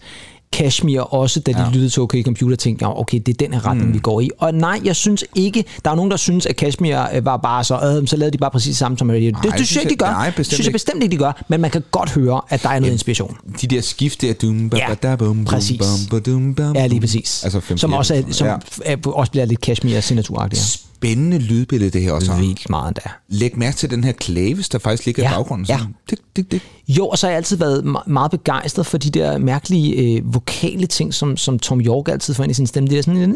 [0.53, 1.67] Kashmir også, da de ja.
[1.67, 3.93] lyttede til OK Computer, tænkte, "Nå, okay, det er den her retning, mm.
[3.93, 4.29] vi går i.
[4.37, 7.63] Og nej, jeg synes ikke, der er nogen, der synes, at Kashmir øh, var bare
[7.63, 9.43] så, øh, så lavede de bare præcis det samme som Radiohead.
[9.43, 10.11] Det, det synes jeg ikke, de gør.
[10.11, 11.43] nej, bestemt synes jeg bestemt ikke, de gør.
[11.47, 13.37] Men man kan godt høre, at der er noget inspiration.
[13.61, 15.77] De der skift der, dum, ba, Ja, da, bum, præcis.
[15.77, 17.43] bum, ba, dum, bum, Ja, lige præcis.
[17.43, 18.55] Altså som også, er, som ja.
[18.85, 20.81] er, også bliver lidt Kashmir-signaturagtigt.
[21.05, 22.31] Spændende lydbillede, det her også.
[22.33, 22.39] Ja.
[22.39, 23.09] Vildt meget endda.
[23.29, 25.65] Læg mærke til den her klaves, der faktisk ligger Ja, i baggrunden.
[25.69, 25.77] ja.
[25.77, 26.63] Sådan, Dik, dik, dik.
[26.87, 30.33] Jo, og så har jeg altid været me- meget begejstret for de der mærkelige øh,
[30.33, 32.89] vokale ting, som, som Tom York altid får ind i sin stemme.
[32.89, 33.35] Det er sådan, øh,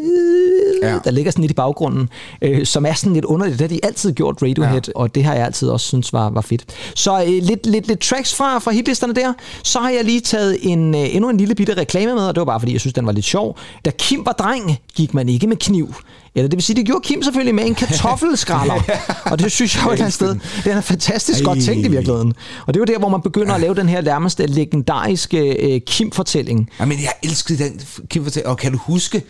[0.84, 1.00] Ja.
[1.04, 2.10] der ligger sådan lidt i baggrunden,
[2.42, 3.60] øh, som er sådan lidt underligt.
[3.60, 4.82] Det har de altid gjort Radiohead, Ja.
[4.88, 4.92] ja.
[4.96, 6.66] og det har jeg altid også synes var, var fedt.
[6.96, 9.34] Så øh, lidt, lidt, lidt tracks fra, fra hitlisterne der.
[9.64, 12.40] Så har jeg lige taget en, øh, endnu en lille bitte reklame med, og det
[12.42, 13.58] var bare fordi, jeg synes, den var lidt sjov.
[13.86, 15.94] Da Kim var dreng, gik man ikke med kniv.
[16.36, 18.82] Eller det vil sige, det gjorde Kim selvfølgelig med en kartoffelskralder.
[19.32, 21.90] og det synes jeg jo et eller andet sted, det er fantastisk godt tænkt i
[21.90, 22.34] virkeligheden.
[22.68, 25.82] Og det er jo der, hvor man begynder at lave den her nærmest legendariske øh,
[25.82, 26.70] Kim-fortælling.
[26.80, 29.24] Ja, men jeg elskede den, Kim fortæl, og kan du huske,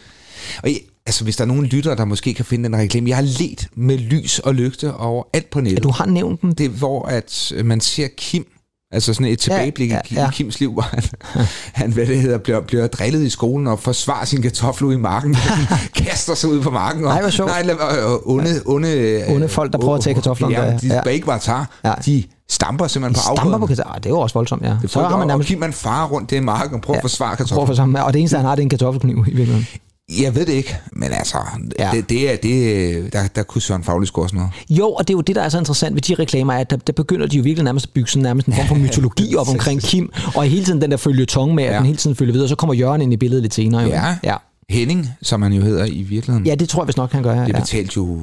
[0.63, 3.17] og jeg, altså hvis der er nogen lyttere, der måske kan finde den reklame, jeg
[3.17, 5.77] har let med lys og lygte over alt på nettet.
[5.77, 6.51] Ja, du har nævnt den.
[6.51, 8.45] Det er, hvor at øh, man ser Kim,
[8.91, 10.27] altså sådan et tilbageblik ja, ja, ja.
[10.27, 11.03] i Kims liv, hvor han,
[11.73, 14.97] han hvad det hedder, bliver, bliver drillet i skolen og forsvarer sin kartoffel ud i
[14.97, 15.35] marken,
[15.95, 17.03] kaster sig ud på marken.
[17.05, 17.49] Og, Nej, hvor sjovt.
[17.49, 20.77] Nej, lad, og, og onde, onde, øh, Onde folk, der prøver at tage kartoflerne Ja,
[20.77, 21.09] de ja.
[21.09, 21.93] ikke bare tager, Ja.
[22.05, 23.59] de stamper simpelthen på Stamper afgrøden.
[23.61, 24.03] på kartoffel.
[24.03, 24.75] Det er jo også voldsomt, ja.
[24.81, 25.47] Det Så har man og nærmest...
[25.49, 26.99] Kim man farer rundt det i marken og prøver ja.
[26.99, 27.75] at forsvare Prøv at få kartoflen.
[27.75, 29.67] sammen, og det eneste, han har, det er en kartoffelkniv i virkeligheden.
[30.21, 31.37] Jeg ved det ikke, men altså,
[31.79, 31.89] Ja.
[31.93, 34.51] det, det er, det, der, der kunne Søren Faglig score sådan noget.
[34.69, 36.69] Jo, og det er jo det, der er så interessant ved de reklamer, er, at
[36.69, 39.35] der, der begynder de jo virkelig nærmest at bygge sådan nærmest en form for mytologi
[39.35, 41.77] op omkring Kim, og hele tiden den der følge tong med, at Ja.
[41.77, 43.81] den hele tiden følger videre, og så kommer Jørgen ind i billedet lidt senere.
[43.81, 43.87] Jo.
[43.89, 44.15] Ja.
[44.23, 44.35] ja.
[44.69, 46.45] Henning, som han jo hedder i virkeligheden.
[46.47, 47.33] Ja, det tror jeg vist nok, han gør.
[47.35, 47.45] Ja.
[47.45, 48.17] Det betalte jo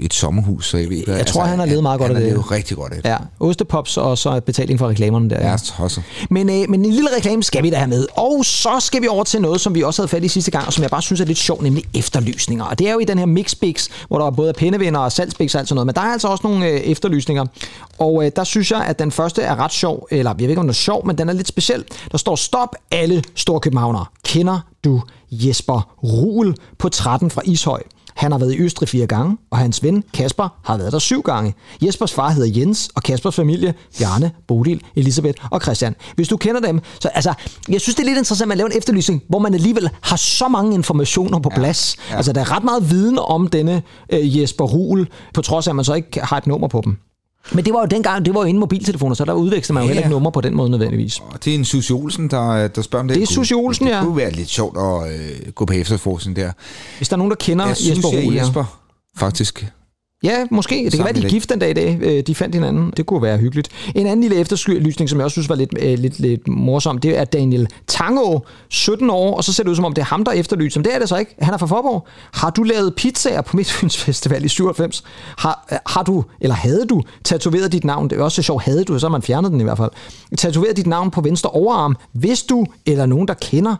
[0.00, 1.16] et sommerhus, så jeg ved hvad.
[1.16, 2.32] Jeg tror, han har levet meget godt han af har det.
[2.34, 3.08] levet rigtig godt af det.
[3.08, 5.36] Ja, ostepops og så betaling for reklamerne der.
[5.40, 5.56] Ja, Ja.
[5.56, 6.02] tosset.
[6.30, 8.06] Men, øh, men en lille reklame skal vi da have med.
[8.16, 10.66] Og så skal vi over til noget, som vi også havde fat i sidste gang,
[10.66, 12.64] og som jeg bare synes er lidt sjovt, nemlig efterlysninger.
[12.64, 15.54] Og det er jo i den her mixbix, hvor der er både pindevinder og salgsbix
[15.54, 15.86] og alt sådan noget.
[15.86, 17.44] Men der er altså også nogle øh, efterlysninger.
[17.98, 20.06] Og øh, der synes jeg, at den første er ret sjov.
[20.10, 21.84] Eller jeg ved ikke, om den er sjov, men den er lidt speciel.
[22.12, 24.04] Der står, stop alle store københavnere.
[24.24, 27.82] Kender du Jesper Ruhl på 13 fra Ishøj?
[28.14, 31.22] Han har været i Østrig fire gange, og hans ven Kasper har været der syv
[31.22, 31.54] gange.
[31.82, 35.94] Jespers far hedder Jens, og Kaspers familie, Bjarne, Bodil, Elisabeth og Christian.
[36.14, 37.34] Hvis du kender dem, så altså,
[37.68, 40.16] jeg synes, det er lidt interessant, at man laver en efterlysning, hvor man alligevel har
[40.16, 41.96] så mange informationer på plads.
[41.98, 42.16] Ja, ja.
[42.16, 45.76] Altså, der er ret meget viden om denne øh, Jesper Ruhl, på trods af, at
[45.76, 46.98] man så ikke har et nummer på dem.
[47.52, 49.84] Men det var jo dengang, det var jo inden mobiltelefoner, så der udvekslede man jo
[49.84, 49.88] Ja.
[49.88, 51.18] heller ikke nummer på den måde nødvendigvis.
[51.18, 53.16] Og det er en Susie Olsen, der, der spørger om det.
[53.16, 54.02] Det er Susie Olsen, det ja.
[54.04, 56.52] kunne være lidt sjovt at øh, gå på efterforskning der.
[56.96, 58.40] Hvis der er nogen, der kender Jeg synes, Jesper Ruhl, ja.
[58.42, 58.64] Jesper,
[59.16, 59.66] faktisk.
[60.22, 60.74] Ja, måske.
[60.74, 61.98] Det kan Sammen være, de er gift den dag i dag.
[62.00, 62.92] Øh, De fandt hinanden.
[62.96, 63.68] Det kunne være hyggeligt.
[63.94, 67.18] En anden lille efterlysning, som jeg også synes var lidt, øh, lidt, lidt morsom, det
[67.18, 70.24] er Daniel Tango, 17 år, og så ser det ud som om, det er ham,
[70.24, 70.80] der efterlyser.
[70.80, 71.34] Men det er det så ikke.
[71.40, 72.06] Han er fra Forborg.
[72.32, 75.04] Har du lavet pizzaer på Midtfyns Festival i 97?
[75.38, 78.10] Har, øh, har du, eller havde du, tatoveret dit navn?
[78.10, 79.90] Det er også så sjovt, havde du, så har man fjernet den i hvert fald.
[80.38, 81.96] Tatoveret dit navn på venstre overarm.
[82.12, 83.76] Hvis du, eller nogen, der kender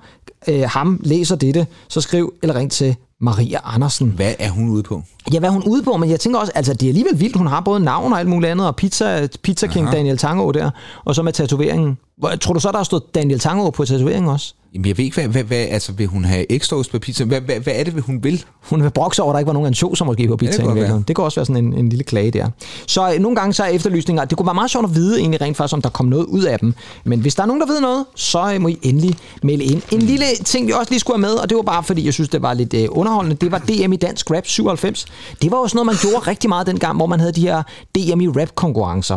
[0.49, 4.13] øh, ham, læser dette, så skriv eller ring til Maria Andersen.
[4.17, 5.03] Hvad er hun ude på?
[5.33, 7.37] Ja, hvad er hun ude på, men jeg tænker også, altså det er alligevel vildt,
[7.37, 9.97] hun har både navn og alt muligt andet, og Pizza, pizza King Aha.
[9.97, 10.71] Daniel Tango der,
[11.05, 11.99] og så med tatoveringen.
[12.41, 14.55] Tror du så, der har stået Daniel Tango på tatoveringen også?
[14.75, 17.25] Jamen, jeg ved ikke, hvad, hvad, hvad altså, vil hun have ekstra ost på pizza?
[17.25, 18.45] Hvad, hvad, hvad er det, hun vil?
[18.61, 20.77] Hun vil brokse over, at der ikke var nogen ansjoser måske på pizzaen.
[20.77, 22.49] Ja, det, det kan også være sådan en, en lille klage der.
[22.87, 25.41] Så øh, nogle gange så er efterlysninger, det kunne være meget sjovt at vide egentlig
[25.41, 26.75] rent faktisk, om der kom noget ud af dem.
[27.05, 29.83] Men hvis der er nogen, der ved noget, så øh, må I endelig melde ind.
[29.93, 32.15] En lille ting, vi også lige skulle have med, og det var bare fordi, jeg
[32.15, 35.07] synes, det var lidt øh, underholdende, det var DM i Dansk Rap 97.
[35.43, 37.63] Det var også noget, man gjorde rigtig meget dengang, hvor man havde de her
[37.95, 39.17] DM i rap konkurrencer.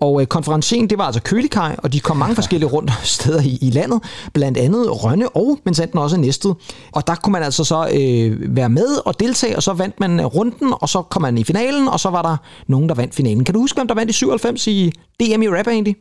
[0.00, 3.58] Og øh, konferencen, det var altså Kølikaj, og de kom mange forskellige rundt steder i,
[3.60, 4.00] i landet,
[4.32, 6.52] blandt andet Rønne og, men sandt også Næstved.
[6.92, 10.20] Og der kunne man altså så øh, være med og deltage, og så vandt man
[10.20, 12.36] øh, runden, og så kom man i finalen, og så var der
[12.68, 13.44] nogen, der vandt finalen.
[13.44, 15.96] Kan du huske, hvem der vandt i 97 i DM i rap egentlig?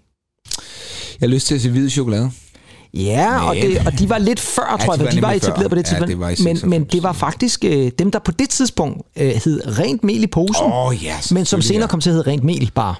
[1.21, 2.31] Jeg har lyst til at se hvid chokolade.
[2.93, 5.31] Ja, og, det, og de var lidt før, Ja, tror jeg, de var de var
[5.31, 5.67] etableret før.
[5.69, 6.09] på det Ja, tidspunkt.
[6.09, 6.69] det var men, 96.
[6.69, 10.27] men det var faktisk øh, dem, der på det tidspunkt øh, hed Rent Mel i
[10.27, 11.87] posen, Åh, ja, men som senere ja.
[11.87, 12.95] kom til at hedde Rent Mel bare.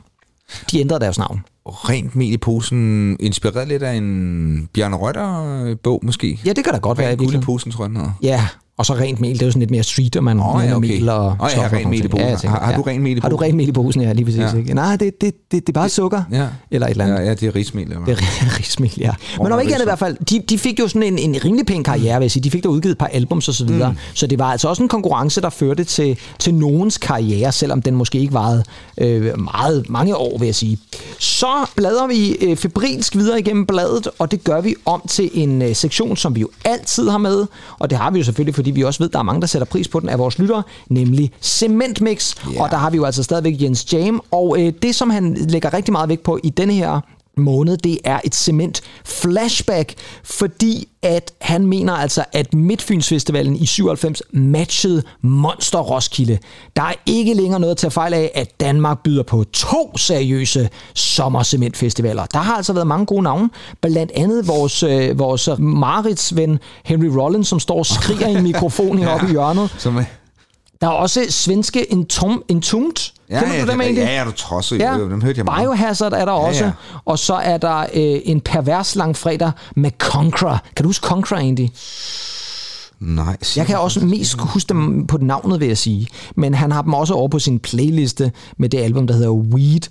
[0.72, 1.40] De ændrede deres navn.
[1.66, 6.40] Rent mel i posen, inspireret lidt af en Bjarne Reuter-bog måske.
[6.46, 8.12] Ja, det kan da godt være Rent guld i posen, tror jeg, den hedder.
[8.22, 8.48] Ja,
[8.80, 10.76] og så rent mel, det er jo sådan lidt mere street, og man Åh, ja,
[10.76, 10.90] okay.
[10.90, 12.28] mel og Åh, ja, rent mel i posen.
[12.28, 13.46] jeg tænker, Har- har du rent mel i Har du posen?
[13.48, 14.40] rent mel i posen, ja, lige præcis.
[14.42, 14.58] Ja.
[14.58, 14.74] Ikke?
[14.74, 16.24] Nej, det, det, det, det er bare sukker.
[16.32, 16.46] Ja.
[16.72, 17.18] Eller et eller andet.
[17.18, 17.84] Ja, ja, det er rismel.
[17.84, 18.06] Eller?
[18.06, 19.12] Det er rismel, ja.
[19.44, 21.66] Men om ikke andet i hvert fald, de, de fik jo sådan en, en rimelig
[21.66, 22.44] pæn karriere, vil jeg sige.
[22.44, 23.92] De fik da udgivet et par albums og så videre.
[23.92, 23.98] Mm.
[24.14, 27.96] Så det var altså også en konkurrence, der førte til, til nogens karriere, selvom den
[27.96, 28.64] måske ikke varede
[28.98, 30.78] øh, meget, mange år, vil jeg sige.
[31.20, 35.62] Så bladrer vi øh, febrilsk videre igennem bladet, og det gør vi om til en
[35.62, 37.46] øh, sektion, som vi jo altid har med.
[37.80, 39.66] Og det har vi jo selvfølgelig, fordi vi også ved, der er mange, der sætter
[39.66, 42.36] pris på den af vores lyttere, nemlig Cementmix.
[42.54, 42.64] Ja.
[42.64, 44.22] Og der har vi jo altså stadigvæk Jens Jam.
[44.32, 47.02] Og øh, det, som han lægger rigtig meget vægt på i denne her
[47.40, 54.22] måned, det er et cement flashback, fordi at han mener altså, at Midtfynsfestivalen i 97
[54.32, 56.38] matchede Monster Roskilde.
[56.76, 60.70] Der er ikke længere noget at tage fejl af, at Danmark byder på to seriøse
[60.94, 62.26] sommercementfestivaler.
[62.26, 63.50] Der har altså været mange gode navne,
[63.82, 68.44] blandt andet vores, øh, vores Marits ven Henry Rollins, som står og skriger i en
[68.44, 69.76] mikrofon heroppe i hjørnet.
[69.78, 70.00] Som,
[70.82, 73.12] Der er også svenske Entom, Entombed.
[73.30, 74.02] ja, Kender du dem egentlig?
[74.04, 75.04] Ja, ja, du tosser jo.
[75.04, 75.10] jo.
[75.12, 75.62] Dem hørte jeg meget.
[75.64, 76.66] Biohazard er der også.
[76.66, 76.72] ja.
[77.06, 80.60] Og så er der øh, en pervers langfredag med Conqueror.
[80.76, 81.72] Kan du huske Conqueror egentlig?
[83.00, 86.08] Nej, Jeg kan også mest huske dem på navnet, vil jeg sige.
[86.36, 89.82] Men han har dem også over på sin playliste med det album, der hedder Weed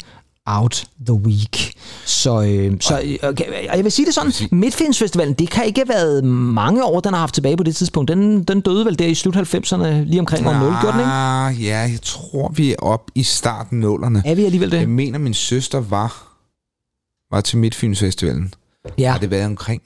[0.50, 1.72] Out the Week.
[2.04, 5.80] Så, øh, så øh, okay, og jeg vil sige det sådan, Midtfynsfestivalen, det kan ikke
[5.80, 8.08] have været mange år, den har haft tilbage på det tidspunkt.
[8.10, 11.10] Den, den døde vel der i slut 90'erne, lige omkring år 0, gjorde den ikke?
[11.12, 14.22] Ah, ja, jeg tror, vi er op i starten nullerne.
[14.26, 14.78] Er vi alligevel det?
[14.78, 16.36] Jeg mener, min søster var,
[17.34, 18.54] var til Midtfynsfestivalen.
[18.98, 19.82] Ja, Har det været omkring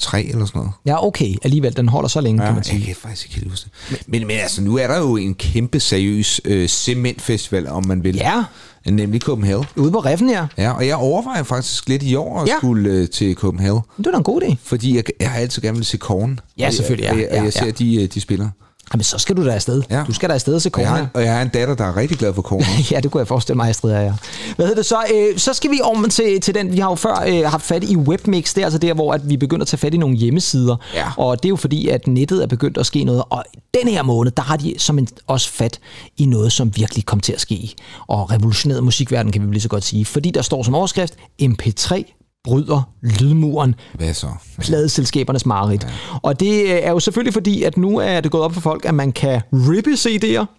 [0.00, 0.72] tre eller sådan noget?
[0.86, 2.86] ja okay, alligevel, den holder så længe, Ja, kan man jeg sige.
[2.86, 4.02] kan faktisk ikke helt huske det.
[4.08, 8.16] Men, men altså, nu er der jo en kæmpe seriøs øh, cementfestival, om man vil.
[8.16, 8.44] Ja,
[8.86, 9.64] Nemlig Copenhagen.
[9.76, 10.46] ude på Reffen, ja.
[10.58, 12.52] Ja, og jeg overvejer faktisk lidt i år at Ja.
[12.52, 12.58] ja.
[12.58, 13.80] skulle øh, til Copenhagen.
[13.98, 14.54] Det er da en god idé.
[14.62, 16.40] Fordi jeg, jeg har altid gerne vil se Korn.
[16.58, 17.12] Ja, selvfølgelig, ja.
[17.12, 17.70] Og jeg, og jeg, Ja, og jeg ser, ja.
[17.70, 18.48] de, øh, de spiller.
[18.92, 19.82] Jamen, så skal du da afsted.
[19.90, 20.04] Ja.
[20.06, 21.84] Du skal da afsted og se Og jeg, har, og jeg har en datter, der
[21.84, 22.66] er rigtig glad for corner.
[22.90, 24.12] ja, det kunne jeg forestille mig, Astrid er, ja.
[24.56, 24.96] Hvad hedder det så?
[25.14, 27.84] Øh, så skal vi om til, til den, vi har jo før øh, haft fat
[27.84, 30.16] i Webmix, det er altså der, hvor at vi begynder at tage fat i nogle
[30.16, 30.76] hjemmesider.
[30.94, 31.06] Ja.
[31.16, 34.02] Og det er jo fordi, at nettet er begyndt at ske noget, og den her
[34.02, 35.80] måned, der har de som en, også fat
[36.16, 37.74] i noget, som virkelig kom til at ske,
[38.06, 40.04] og revolutionerede musikverdenen, kan vi lige så godt sige.
[40.04, 42.14] Fordi der står som overskrift, MP3
[42.44, 44.26] bryder lydmuren Hvad så?
[44.60, 45.84] pladeselskabernes mareridt.
[45.84, 45.88] Ja.
[46.22, 48.84] Og det øh, er jo selvfølgelig fordi, at nu er det gået op for folk,
[48.84, 50.54] at man kan rippe CD'er.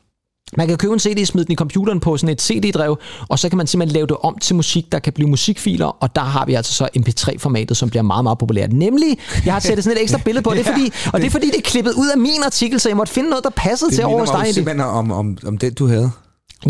[0.58, 2.98] Man kan købe en CD, smide den i computeren på sådan et CD-drev,
[3.30, 6.16] og så kan man simpelthen lave det om til musik, der kan blive musikfiler, og
[6.16, 8.74] der har vi altså så MP3-formatet, som bliver meget, meget populært.
[8.74, 11.32] Nemlig, jeg har sat sådan et ekstra billede på, det er fordi, og det er
[11.32, 13.90] fordi, det er klippet ud af min artikel, så jeg måtte finde noget, der passede
[13.90, 14.54] Det til over hos dig.
[14.54, 16.12] simpelthen om, om, om den, du havde.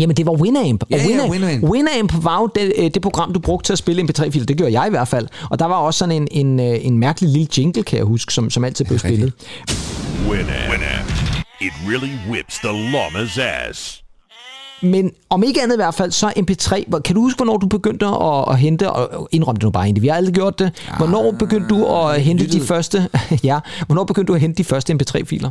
[0.00, 0.84] Jamen, det var Winamp.
[0.90, 1.64] Ja, og ja, Winamp, Winamp.
[1.64, 4.46] Winamp var jo det, øh, det program, du brugte til at spille MP3-filer.
[4.46, 5.26] Det gjorde jeg i hvert fald.
[5.50, 8.32] Og der var også sådan en, en, øh, en mærkelig lille jingle, kan jeg huske,
[8.34, 9.32] som, som altid blev spillet.
[10.28, 10.48] Winamp.
[10.70, 11.10] Winamp.
[11.60, 14.02] It really whips the llama's ass.
[14.82, 16.84] Men om ikke andet i hvert fald, så MP3.
[16.88, 19.84] Hvor- Kan du huske, hvornår du begyndte at, at hente, og indrøm det nu bare
[19.84, 20.72] egentlig, vi har aldrig gjort det.
[20.96, 23.08] Hvornår begyndte du at hente de første,
[23.44, 25.50] ja, hvornår begyndte du at hente de første MP3-filer?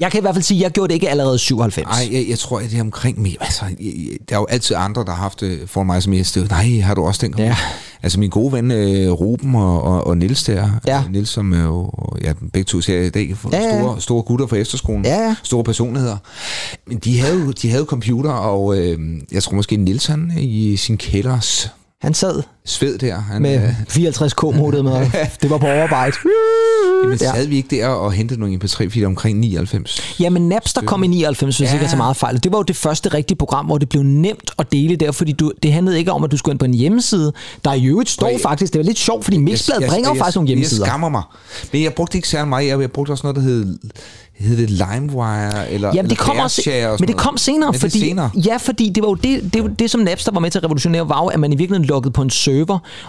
[0.00, 1.86] Jeg kan i hvert fald sige, at jeg gjorde det ikke allerede 97.
[1.86, 3.36] Nej, jeg, jeg tror, at det er omkring mig.
[3.40, 6.12] Altså, jeg, jeg, der er jo altid andre, der har haft det for mig som
[6.14, 6.48] jeg stod.
[6.48, 7.34] Nej, har du også den?
[7.38, 7.56] Ja.
[8.02, 10.70] Altså min gode ven øh, Ruben og, og, og Nils der.
[10.86, 11.02] Ja.
[11.10, 11.90] Nils som er jo,
[12.22, 13.78] ja, begge to ser i dag for Ja, ja.
[13.80, 15.04] store, store gutter fra efterskolen.
[15.04, 15.34] Ja, ja.
[15.42, 16.16] Store personligheder.
[16.86, 18.98] Men de havde jo de havde computer, og øh,
[19.32, 21.70] jeg tror måske Nils han i sin kælders
[22.02, 23.18] Han sad sved der.
[23.20, 23.70] Han, med øh,
[24.08, 24.92] 54k-modet med.
[25.42, 26.16] Det var på overarbejde.
[27.02, 27.32] Jamen, Ja.
[27.34, 30.16] sad vi ikke der og hentede nogle MP3-filer omkring 99?
[30.20, 31.72] Jamen, Napster kom i 99, hvis Ja.
[31.74, 32.40] ikke jeg tager meget fejl.
[32.44, 35.32] Det var jo det første rigtige program, hvor det blev nemt at dele der, fordi
[35.32, 37.32] du, det handlede ikke om, at du skulle ind på en hjemmeside.
[37.64, 40.36] Der i øvrigt står Og- faktisk, det var lidt sjovt, fordi Mixbladet bringer jo faktisk
[40.36, 40.84] nogle hjemmesider.
[40.84, 41.22] Jeg skammer mig.
[41.72, 42.66] Men jeg brugte ikke særlig meget.
[42.68, 43.78] Jeg, jeg brugte også noget, der hed,
[44.38, 47.78] hed det LimeWire, eller Jamen, det kom også, og men det kom senere, Men det
[47.78, 48.30] er fordi, senere.
[48.46, 51.08] ja, fordi det var jo det, det, det, som Napster var med til at revolutionere,
[51.08, 52.57] var jo, at man i virkeligheden lukkede på en server,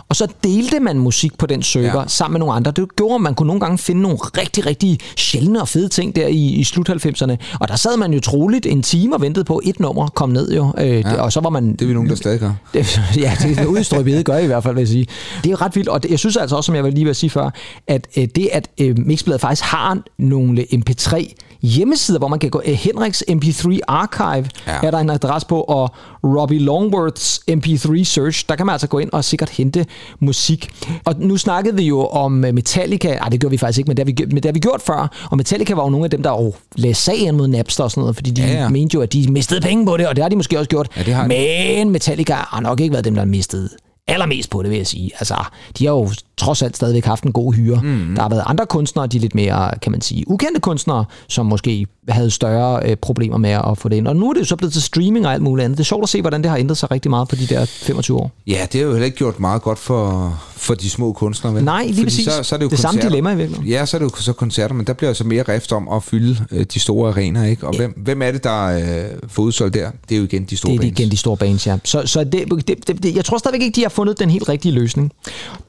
[0.10, 2.08] og så delte man musik på den server Ja.
[2.08, 2.72] sammen med nogle andre.
[2.72, 6.16] Det gjorde, at man kunne nogle gange finde nogle rigtig, rigtig sjældne og fede ting
[6.16, 7.36] der i, i slut 90'erne.
[7.60, 10.54] Og der sad man jo troligt en time og ventede på, et nummer kom ned
[10.54, 11.22] jo, øh, ja.
[11.22, 11.72] og så var man...
[11.72, 12.52] Det er vi nogen, der stadig gør.
[12.74, 15.08] Det, ja, det er udstrøg ved, gør I, hvert fald, vil jeg sige.
[15.44, 17.10] Det er ret vildt, og det, jeg synes altså også, som jeg var lige ved
[17.10, 17.50] at sige før,
[17.88, 22.62] at øh, det, at øh, Mixbladet faktisk har nogle MP3 hjemmesider, hvor man kan gå,
[22.66, 24.72] øh, Henriks MP3 Archive Ja.
[24.84, 25.90] er der en adresse på, og
[26.24, 29.86] Robbie Longworths MP3 Search, der kan man altså gå ind og sikkert hente
[30.20, 30.70] musik.
[31.06, 33.98] Og nu snakkede vi jo om øh, Metallica, nej det gjorde vi faktisk ikke, men
[33.98, 36.10] det har vi, men det har vi gjort før, og Metallica var jo nogle af
[36.12, 38.94] dem, der jo lagde sagen mod Napster og sådan noget, fordi de Ja, ja, mente
[38.96, 40.88] jo, at de mistede penge på det, og det har de måske også gjort.
[40.98, 41.28] Ja, det har de.
[41.28, 43.70] Men Metallica har nok ikke været dem, der har mistet
[44.10, 45.12] allermest på det, vil jeg sige.
[45.20, 45.36] Altså,
[45.78, 47.80] de har jo trods alt stadigvæk haft en god hyre.
[47.84, 48.16] Mm.
[48.16, 51.88] Der har været andre kunstnere, de lidt mere, kan man sige, ukendte kunstnere, som måske
[52.10, 54.08] havde større øh, problemer med at få det ind.
[54.08, 55.78] Og nu er det jo så blevet til streaming og alt muligt andet.
[55.78, 57.66] Det er sjovt at se, hvordan det har ændret sig rigtig meget på de der
[57.66, 58.32] 25 år.
[58.48, 61.56] Ja, det har jo heller ikke gjort meget godt for, for de små kunstnere.
[61.56, 61.64] Vel?
[61.64, 62.26] Nej, lige præcis.
[62.26, 63.72] Så, så er det, jo Det samme dilemma i virkeligheden.
[63.72, 66.04] Ja, så er det jo så koncerter, men der bliver altså mere rift om at
[66.04, 67.46] fylde øh, de store arenaer.
[67.46, 67.68] Ikke?
[67.68, 68.84] Og hvem, hvem er det, der øh,
[69.28, 69.92] får udsolgt der?
[70.10, 71.00] Det er jo igen de store Det er bands.
[71.00, 71.78] igen de store bands, ja.
[71.84, 74.50] Så, så det, det, det, det, jeg tror stadigvæk ikke, de har fundet den helt
[74.50, 75.12] rigtige løsning.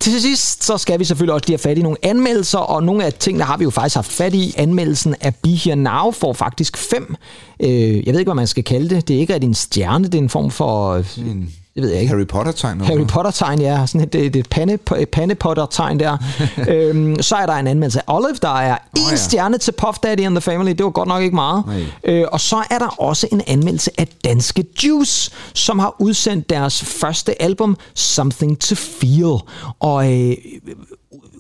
[0.01, 3.05] Til sidst, så skal vi selvfølgelig også lige have fat i nogle anmeldelser, og nogle
[3.05, 4.55] af tingene har vi jo faktisk haft fat i.
[4.57, 7.15] Anmeldelsen af Be Here Now får faktisk fem.
[7.61, 9.09] Øh, jeg ved ikke, hvad man skal kalde det.
[9.09, 10.93] Det er ikke rigtig en stjerne, det er en form for...
[10.93, 12.15] Øh, en det ved jeg ikke.
[12.15, 12.81] Harry Potter-tegn.
[12.81, 13.87] Harry Potter-tegn, ja.
[13.87, 16.17] Sådan et, et, et pande, et pandepotter-tegn der.
[16.69, 19.17] øhm, så er der en anmeldelse af Olive, der er en ja.
[19.17, 20.71] stjerne til Puff Daddy and the Family.
[20.71, 21.67] Det var godt nok ikke meget.
[21.67, 21.85] Nej.
[22.05, 26.85] Øh, og så er der også en anmeldelse af Danske Juice, som har udsendt deres
[26.85, 29.39] første album, Something to Feel.
[29.81, 30.37] Og øh,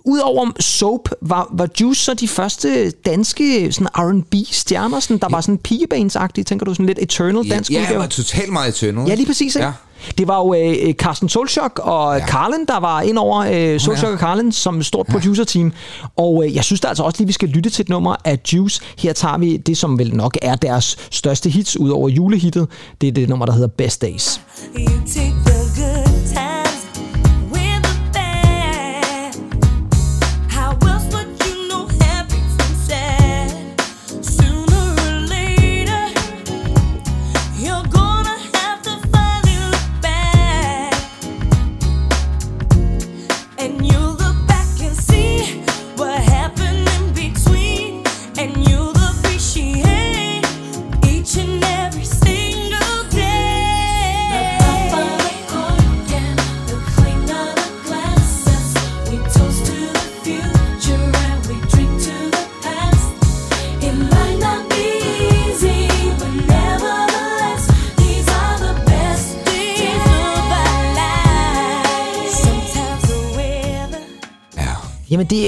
[0.05, 5.59] Udover Soap, var, var Juice så de første danske sådan R&B-stjerner, sådan, der var sådan
[5.68, 7.93] pigebanes-agtige, tænker du, sådan lidt Eternal Ja, dansk ja, udgave?
[7.93, 9.09] jeg var totalt meget Eternal.
[9.09, 9.57] Ja, lige præcis.
[9.57, 9.66] Ikke?
[9.66, 9.72] Ja.
[10.18, 12.18] Det var jo øh, Carsten Solchok og Ja.
[12.18, 12.26] ja.
[12.26, 14.12] Carlin, der var ind over øh, Solchok ja.
[14.14, 15.72] og Carlin som stort producer-team.
[16.16, 18.38] Og øh, jeg synes da altså også lige, vi skal lytte til et nummer af
[18.53, 18.80] Juice.
[18.98, 22.68] Her tager vi det, som vel nok er deres største hits, ud over julehittet.
[23.01, 24.40] Det er det nummer, der hedder Best Days.
[24.78, 25.89] You take the good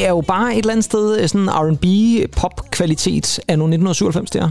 [0.02, 1.84] det er jo bare et eller andet sted øh, sådan R&B
[2.32, 4.50] pop-kvalitet af nogle 1997 der.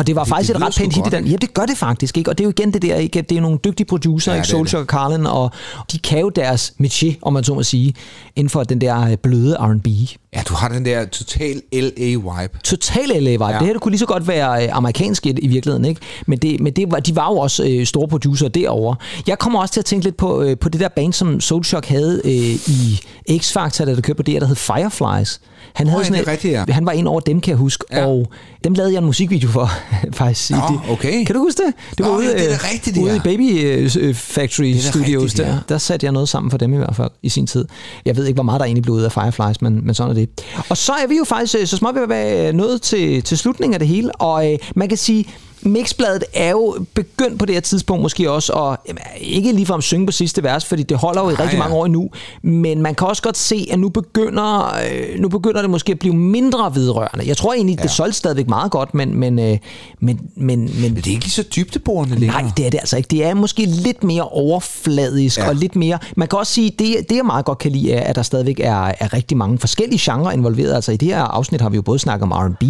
[0.00, 1.26] Og det var det, faktisk det et ret pænt hit i den.
[1.26, 2.30] Ja, det gør det faktisk, ikke?
[2.30, 3.22] Og det er jo igen det der, ikke?
[3.22, 4.48] Det er nogle dygtige producer, Ja, ikke?
[4.48, 5.50] Soulja og Carlin, og
[5.92, 7.94] de kan jo deres métier, om man så må sige,
[8.36, 9.86] inden for den der øh, bløde R&B.
[10.34, 12.58] Ja, du har den der total LA-vibe.
[12.64, 13.46] Total LA vibe.
[13.46, 13.58] Ja.
[13.58, 16.00] Det her det kunne lige så godt være øh, amerikansk i, virkeligheden, ikke?
[16.26, 18.96] Men, det, men det var, de var jo også øh, store producer derovre.
[19.26, 21.86] Jeg kommer også til at tænke lidt på, øh, på det der band, som Soulshock
[21.86, 25.40] havde øh, i X-Factor, da der kørte på det der hed Fireflies.
[25.72, 26.64] Han, havde ja, sådan det et- rigtigt, ja.
[26.68, 28.06] han var en over dem, kan jeg huske, ja.
[28.06, 28.26] Og
[28.64, 29.70] dem lavede jeg en musikvideo for,
[30.12, 30.50] faktisk.
[30.50, 30.80] Nå, det.
[30.90, 31.24] okay.
[31.24, 31.74] Kan du huske det?
[31.98, 33.64] Det var Nå, ude, det er øh, rigtigt, det ude i Baby
[34.00, 35.44] øh, Factory Det Studios rigtigt, ja.
[35.52, 35.58] der.
[35.68, 37.64] Der satte jeg noget sammen for dem i hvert fald i sin tid.
[38.04, 40.14] Jeg ved ikke, hvor meget der egentlig blev ud af Fireflies, men, men sådan er
[40.14, 40.28] det.
[40.68, 43.38] Og så er vi jo faktisk øh, så småt ved at være nået til, til
[43.38, 45.24] slutningen af det hele, og øh, man kan sige,
[45.62, 50.06] Mixbladet er jo begyndt på det her tidspunkt måske også at jamen, ikke ligefrem synge
[50.06, 51.62] på sidste vers, fordi det holder jo i Nej, rigtig ja.
[51.62, 52.10] mange år endnu.
[52.42, 55.98] Men man kan også godt se, at nu begynder, øh, nu begynder det måske at
[55.98, 57.26] blive mindre vedrørende.
[57.26, 57.82] Jeg tror egentlig, ja.
[57.82, 59.58] det solgte stadigvæk meget godt, men, men, øh,
[60.00, 62.42] men, men, men Men det er ikke lige så dybdeborende længere.
[62.42, 63.06] Nej, det er det altså ikke.
[63.06, 65.38] Det er måske lidt mere overfladisk.
[65.38, 65.48] Ja.
[65.48, 65.98] og lidt mere...
[66.16, 68.60] Man kan også sige, det, det jeg meget godt kan lide, er, at der stadigvæk
[68.60, 70.74] er, er rigtig mange forskellige genrer involveret.
[70.74, 72.62] Altså i det her afsnit har vi jo både snakket om R&B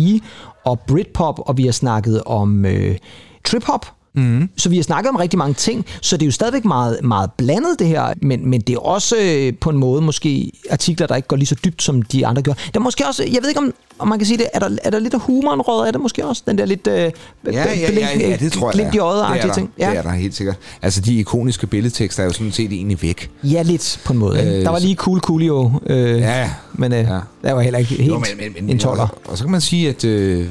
[0.65, 2.97] og Britpop, og vi har snakket om øh,
[3.45, 3.87] trip-hop.
[4.15, 4.49] Mm.
[4.57, 7.31] Så vi har snakket om rigtig mange ting, så det er jo stadigvæk meget, meget
[7.37, 11.17] blandet det her, men, men det er også øh, på en måde måske artikler, der
[11.17, 12.53] ikke går lige så dybt, som de andre gør.
[12.53, 14.77] Der er måske også, jeg ved ikke om, om man kan sige det, er der,
[14.85, 16.43] er der lidt af humoren rød af det måske også?
[16.47, 17.11] Den der lidt øh, Ja,
[17.53, 19.03] ja, ja, ja, det tror jeg, glimt i er.
[19.05, 19.55] øjet det er der.
[19.55, 19.71] ting.
[19.77, 20.57] Det er der helt sikkert.
[20.83, 23.31] Altså, de ikoniske billedtekster er jo sådan set egentlig væk.
[23.45, 24.41] Ja, lidt på en måde.
[24.41, 27.15] Øh, der var lige Cool Coolio, øh, Ja, men øh, ja.
[27.15, 27.21] ja.
[27.43, 29.03] der var heller ikke helt Jo, men, men, men, en toller.
[29.03, 30.47] Og, og så kan man sige, at øh,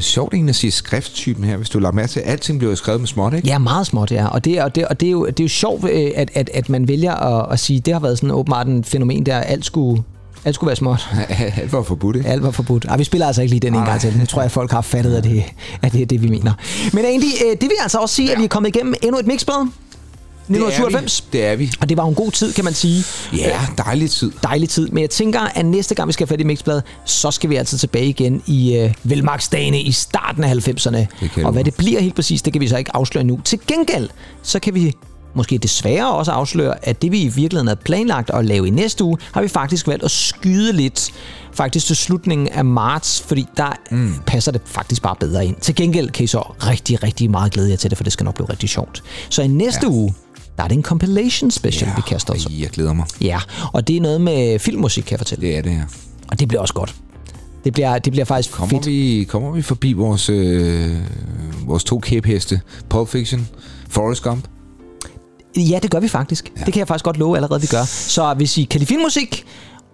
[0.00, 3.00] sjovt egentlig at sige skrifttypen her, hvis du lader mærke til, at alting bliver skrevet
[3.00, 3.48] med småt, ikke?
[3.48, 4.26] Ja, meget småt, ja.
[4.26, 6.50] Og det, og det, og det, er, jo, det er jo sjovt, øh, at, at,
[6.54, 9.64] at man vælger at, at sige, det har været sådan åbenbart en fænomen, der alt
[9.64, 10.02] skulle,
[10.44, 11.08] alt skulle være småt.
[11.62, 12.28] Alt var forbudt, ikke?
[12.28, 12.84] Alt var forbudt.
[12.84, 14.18] Ej, vi spiller altså ikke lige den en gang til.
[14.18, 15.44] Nu tror jeg, at folk har fattet, at det,
[15.82, 16.52] at det er det, vi mener.
[16.92, 19.26] Men egentlig, øh, det vil altså også sige, at vi er kommet igennem endnu et
[19.26, 19.68] mixblad.
[20.52, 21.20] 1997.
[21.32, 21.72] Det er vi.
[21.80, 23.04] Og det var en god tid, kan man sige.
[23.36, 24.32] Ja, dejlig tid.
[24.42, 24.88] dejlig tid.
[24.88, 27.56] Men jeg tænker, at næste gang vi skal have fat i Mixblad, så skal vi
[27.56, 31.28] altså tilbage igen i øh, velmagsdagene i starten af 90'erne.
[31.34, 33.40] kan Og hvad det bliver helt præcis, det kan vi så ikke afsløre nu.
[33.44, 34.08] Til gengæld,
[34.42, 34.92] så kan vi
[35.34, 39.04] måske desværre også afsløre, at det vi i virkeligheden havde planlagt at lave i næste
[39.04, 41.10] uge, har vi faktisk valgt at skyde lidt
[41.52, 44.14] faktisk til slutningen af marts, fordi der mm.
[44.26, 45.56] passer det faktisk bare bedre ind.
[45.60, 48.24] Til gengæld kan I så rigtig, rigtig meget glæde jer til det, for det skal
[48.24, 49.02] nok blive rigtig sjovt.
[49.28, 49.88] Så i næste ja.
[49.88, 50.14] uge,
[50.56, 52.48] der er det en compilation special, ja, vi kaster os.
[52.50, 53.06] jeg glæder mig.
[53.20, 53.38] Ja,
[53.72, 55.46] og det er noget med filmmusik, kan jeg fortælle.
[55.46, 55.84] Det er det her.
[56.30, 56.94] Og det bliver også godt.
[57.64, 58.86] Det bliver, det bliver faktisk Kommer fedt.
[58.86, 60.96] vi, kommer vi forbi vores, øh,
[61.66, 62.60] vores to kæpheste?
[62.88, 63.48] Pulp Fiction,
[63.88, 64.44] Forrest Gump?
[65.56, 66.52] Ja, det gør vi faktisk.
[66.58, 66.64] Ja.
[66.64, 67.84] Det kan jeg faktisk godt love allerede, vi gør.
[67.84, 69.44] Så hvis I kan lide filmmusik,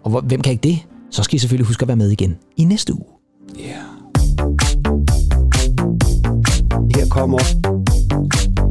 [0.05, 0.79] og hvor- hvem kan ikke det,
[1.11, 3.05] så skal I selvfølgelig huske at være med igen i næste uge.
[3.59, 3.63] Ja.
[6.97, 7.39] Her kommer...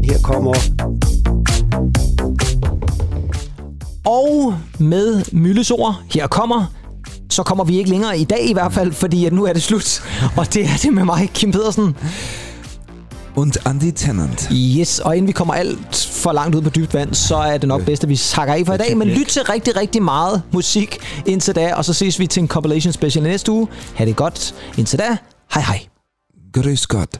[0.04, 0.54] Her kommer...
[4.08, 6.66] Og med Mylles ord, her kommer,
[7.30, 9.64] så kommer vi ikke længere i dag i hvert fald, fordi at nu er det
[9.64, 10.04] slut.
[10.38, 11.96] Og det er det med mig, Kim Pedersen.
[13.36, 14.50] Und Andy Tennant.
[14.52, 17.68] Yes, og inden vi kommer alt for langt ud på dybt vand, så er det
[17.68, 18.98] nok bedst, at vi hakker af for i dag.
[18.98, 22.48] Men lyt til rigtig, rigtig meget musik indtil da, og så ses vi til en
[22.48, 23.68] compilation special næste uge.
[23.96, 24.56] Ha' det godt.
[24.78, 25.18] Indtil da,
[25.54, 25.86] hej hej.
[26.54, 27.20] Grøs godt.